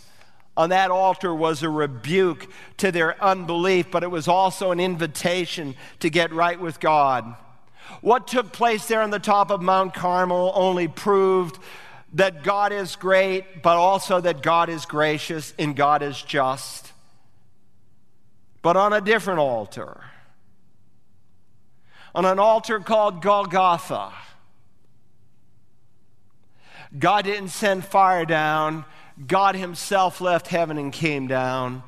on 0.56 0.70
that 0.70 0.90
altar 0.90 1.34
was 1.34 1.62
a 1.62 1.68
rebuke 1.68 2.50
to 2.78 2.90
their 2.90 3.22
unbelief, 3.22 3.90
but 3.90 4.02
it 4.02 4.10
was 4.10 4.26
also 4.26 4.72
an 4.72 4.80
invitation 4.80 5.74
to 6.00 6.10
get 6.10 6.32
right 6.32 6.58
with 6.58 6.80
God. 6.80 7.34
What 8.00 8.26
took 8.26 8.52
place 8.52 8.86
there 8.86 9.02
on 9.02 9.10
the 9.10 9.18
top 9.18 9.50
of 9.50 9.62
Mount 9.62 9.94
Carmel 9.94 10.52
only 10.54 10.88
proved 10.88 11.58
that 12.14 12.42
God 12.42 12.72
is 12.72 12.96
great, 12.96 13.62
but 13.62 13.76
also 13.76 14.20
that 14.20 14.42
God 14.42 14.68
is 14.68 14.86
gracious 14.86 15.52
and 15.58 15.76
God 15.76 16.02
is 16.02 16.20
just 16.22 16.87
but 18.68 18.76
on 18.76 18.92
a 18.92 19.00
different 19.00 19.38
altar. 19.38 20.04
on 22.14 22.26
an 22.26 22.38
altar 22.38 22.78
called 22.78 23.22
Golgotha. 23.22 24.12
God 26.98 27.24
didn't 27.24 27.48
send 27.48 27.82
fire 27.82 28.26
down, 28.26 28.84
God 29.26 29.54
Himself 29.54 30.20
left 30.20 30.48
heaven 30.48 30.76
and 30.76 30.92
came 30.92 31.26
down. 31.28 31.82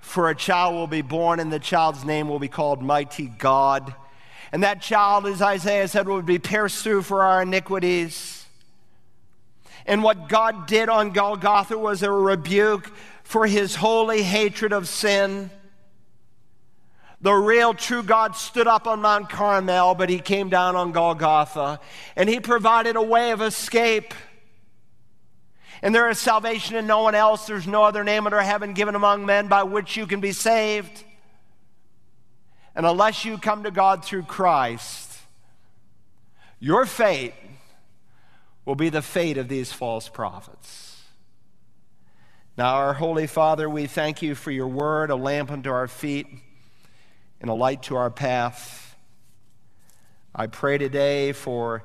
For 0.00 0.28
a 0.28 0.34
child 0.34 0.74
will 0.74 0.86
be 0.86 1.00
born, 1.00 1.40
and 1.40 1.50
the 1.50 1.58
child's 1.58 2.04
name 2.04 2.28
will 2.28 2.38
be 2.38 2.48
called 2.48 2.82
Mighty 2.82 3.28
God. 3.28 3.94
And 4.52 4.62
that 4.62 4.82
child, 4.82 5.24
as 5.24 5.40
Isaiah 5.40 5.88
said, 5.88 6.06
would 6.06 6.26
be 6.26 6.38
pierced 6.38 6.84
through 6.84 7.00
for 7.00 7.22
our 7.22 7.40
iniquities. 7.40 8.44
And 9.86 10.02
what 10.02 10.28
God 10.28 10.66
did 10.66 10.90
on 10.90 11.12
Golgotha 11.12 11.78
was 11.78 12.02
a 12.02 12.12
rebuke 12.12 12.92
for 13.24 13.46
his 13.46 13.76
holy 13.76 14.22
hatred 14.22 14.74
of 14.74 14.86
sin. 14.86 15.50
The 17.20 17.32
real 17.32 17.72
true 17.72 18.02
God 18.02 18.36
stood 18.36 18.66
up 18.66 18.86
on 18.86 19.00
Mount 19.00 19.30
Carmel, 19.30 19.94
but 19.94 20.10
he 20.10 20.18
came 20.18 20.50
down 20.50 20.76
on 20.76 20.92
Golgotha 20.92 21.80
and 22.14 22.28
he 22.28 22.40
provided 22.40 22.96
a 22.96 23.02
way 23.02 23.30
of 23.30 23.40
escape. 23.40 24.12
And 25.82 25.94
there 25.94 26.10
is 26.10 26.18
salvation 26.18 26.76
in 26.76 26.86
no 26.86 27.02
one 27.02 27.14
else. 27.14 27.46
There's 27.46 27.66
no 27.66 27.84
other 27.84 28.04
name 28.04 28.26
under 28.26 28.40
heaven 28.40 28.74
given 28.74 28.94
among 28.94 29.24
men 29.24 29.48
by 29.48 29.62
which 29.62 29.96
you 29.96 30.06
can 30.06 30.20
be 30.20 30.32
saved. 30.32 31.04
And 32.74 32.84
unless 32.84 33.24
you 33.24 33.38
come 33.38 33.62
to 33.62 33.70
God 33.70 34.04
through 34.04 34.24
Christ, 34.24 35.18
your 36.60 36.84
fate 36.84 37.34
will 38.66 38.74
be 38.74 38.90
the 38.90 39.02
fate 39.02 39.38
of 39.38 39.48
these 39.48 39.72
false 39.72 40.08
prophets. 40.08 41.02
Now, 42.58 42.74
our 42.76 42.94
Holy 42.94 43.26
Father, 43.26 43.68
we 43.68 43.86
thank 43.86 44.20
you 44.20 44.34
for 44.34 44.50
your 44.50 44.66
word, 44.66 45.10
a 45.10 45.16
lamp 45.16 45.50
unto 45.50 45.70
our 45.70 45.88
feet 45.88 46.26
and 47.40 47.50
a 47.50 47.54
light 47.54 47.82
to 47.84 47.96
our 47.96 48.10
path. 48.10 48.96
I 50.34 50.46
pray 50.46 50.78
today 50.78 51.32
for 51.32 51.84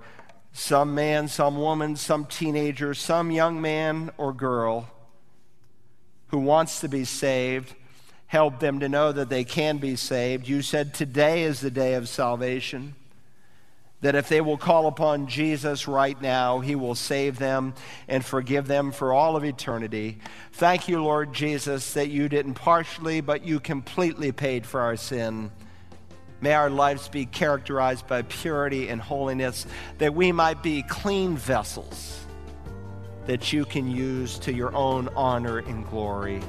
some 0.54 0.94
man, 0.94 1.28
some 1.28 1.58
woman, 1.58 1.96
some 1.96 2.26
teenager, 2.26 2.94
some 2.94 3.32
young 3.32 3.62
man 3.62 4.12
or 4.18 4.34
girl 4.34 4.90
who 6.28 6.40
wants 6.40 6.82
to 6.82 6.90
be 6.90 7.06
saved. 7.06 7.76
Help 8.28 8.60
them 8.60 8.80
to 8.80 8.90
know 8.90 9.12
that 9.12 9.30
they 9.30 9.44
can 9.44 9.78
be 9.78 9.96
saved. 9.96 10.48
You 10.48 10.62
said 10.62 10.94
today 10.94 11.44
is 11.44 11.60
the 11.60 11.72
day 11.72 11.94
of 11.96 12.08
salvation. 12.08 12.96
That 14.02 14.16
if 14.16 14.28
they 14.30 14.42
will 14.42 14.58
call 14.58 14.88
upon 14.88 15.28
Jesus 15.28 15.88
right 15.88 16.20
now, 16.20 16.60
he 16.60 16.76
will 16.76 16.96
save 16.96 17.38
them 17.38 17.76
and 18.08 18.26
forgive 18.26 18.68
them 18.68 18.92
for 18.92 19.14
all 19.14 19.36
of 19.36 19.46
eternity. 19.46 20.18
Thank 20.54 20.88
you, 20.88 21.04
Lord 21.04 21.34
Jesus, 21.34 21.94
that 21.94 22.10
you 22.10 22.28
didn't 22.28 22.56
partially, 22.56 23.22
but 23.22 23.46
you 23.46 23.60
completely 23.60 24.32
paid 24.32 24.66
for 24.66 24.82
our 24.82 24.96
sin. 24.96 25.52
May 26.42 26.54
our 26.54 26.72
lives 26.72 27.08
be 27.08 27.28
characterized 27.28 28.08
by 28.08 28.24
purity 28.24 28.90
and 28.90 29.00
holiness, 29.00 29.68
that 30.00 30.16
we 30.16 30.32
might 30.32 30.64
be 30.64 30.82
clean 30.82 31.38
vessels 31.38 32.22
that 33.28 33.54
you 33.54 33.66
can 33.66 33.90
use 33.90 34.40
to 34.40 34.52
your 34.52 34.74
own 34.76 35.08
honor 35.16 35.60
and 35.60 35.88
glory. 35.90 36.42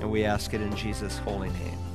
And 0.00 0.10
we 0.10 0.24
ask 0.24 0.52
it 0.52 0.60
in 0.60 0.74
Jesus' 0.74 1.18
holy 1.18 1.48
name. 1.50 1.91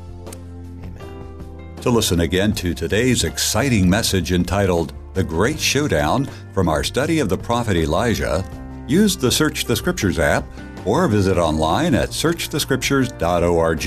To 1.81 1.91
listen 1.91 2.21
again 2.21 2.53
to 2.53 2.73
today's 2.73 3.23
exciting 3.23 3.87
message 3.87 4.31
entitled 4.31 4.93
The 5.13 5.23
Great 5.23 5.59
Showdown 5.59 6.25
from 6.51 6.67
our 6.69 6.83
study 6.83 7.19
of 7.19 7.29
the 7.29 7.37
prophet 7.37 7.77
Elijah, 7.77 8.43
use 8.87 9.15
the 9.15 9.31
Search 9.31 9.65
the 9.65 9.75
Scriptures 9.75 10.17
app 10.17 10.43
or 10.85 11.07
visit 11.07 11.37
online 11.37 11.93
at 11.93 12.09
searchthescriptures.org. 12.09 13.85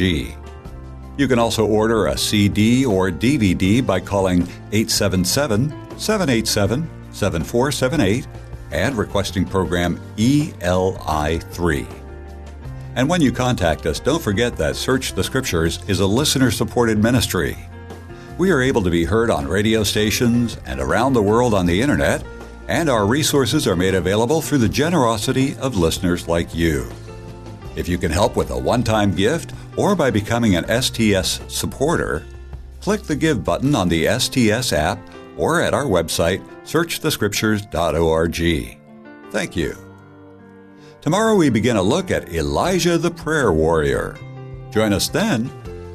You 1.18 1.28
can 1.28 1.38
also 1.40 1.66
order 1.66 2.06
a 2.06 2.16
CD 2.16 2.86
or 2.86 3.10
DVD 3.10 3.84
by 3.84 3.98
calling 3.98 4.42
877 4.72 5.70
787 5.98 6.88
7478 7.10 8.28
and 8.70 8.96
requesting 8.96 9.44
program 9.44 10.00
ELI3. 10.16 11.86
And 12.94 13.08
when 13.08 13.20
you 13.20 13.32
contact 13.32 13.84
us, 13.86 13.98
don't 13.98 14.22
forget 14.22 14.56
that 14.56 14.76
Search 14.76 15.12
the 15.12 15.24
Scriptures 15.24 15.80
is 15.88 15.98
a 16.00 16.06
listener 16.06 16.52
supported 16.52 17.02
ministry. 17.02 17.58
We 18.38 18.50
are 18.50 18.62
able 18.62 18.82
to 18.82 18.90
be 18.90 19.04
heard 19.04 19.30
on 19.30 19.46
radio 19.46 19.84
stations 19.84 20.56
and 20.64 20.80
around 20.80 21.12
the 21.12 21.22
world 21.22 21.54
on 21.54 21.66
the 21.66 21.82
internet, 21.82 22.24
and 22.68 22.88
our 22.88 23.06
resources 23.06 23.66
are 23.66 23.76
made 23.76 23.94
available 23.94 24.40
through 24.40 24.58
the 24.58 24.68
generosity 24.68 25.56
of 25.56 25.76
listeners 25.76 26.28
like 26.28 26.54
you. 26.54 26.88
If 27.76 27.88
you 27.88 27.98
can 27.98 28.10
help 28.10 28.36
with 28.36 28.50
a 28.50 28.58
one 28.58 28.82
time 28.82 29.14
gift 29.14 29.52
or 29.76 29.94
by 29.94 30.10
becoming 30.10 30.56
an 30.56 30.82
STS 30.82 31.40
supporter, 31.48 32.24
click 32.80 33.02
the 33.02 33.16
Give 33.16 33.44
button 33.44 33.74
on 33.74 33.88
the 33.88 34.06
STS 34.18 34.72
app 34.72 34.98
or 35.36 35.60
at 35.60 35.74
our 35.74 35.84
website, 35.84 36.42
searchthescriptures.org. 36.64 38.78
Thank 39.30 39.56
you. 39.56 39.76
Tomorrow 41.00 41.36
we 41.36 41.50
begin 41.50 41.76
a 41.76 41.82
look 41.82 42.10
at 42.10 42.32
Elijah 42.32 42.98
the 42.98 43.10
prayer 43.10 43.52
warrior. 43.52 44.16
Join 44.70 44.92
us 44.92 45.08
then 45.08 45.50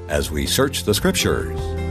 as 0.10 0.32
we 0.32 0.48
search 0.48 0.84
the 0.84 0.94
Scriptures. 0.94 1.85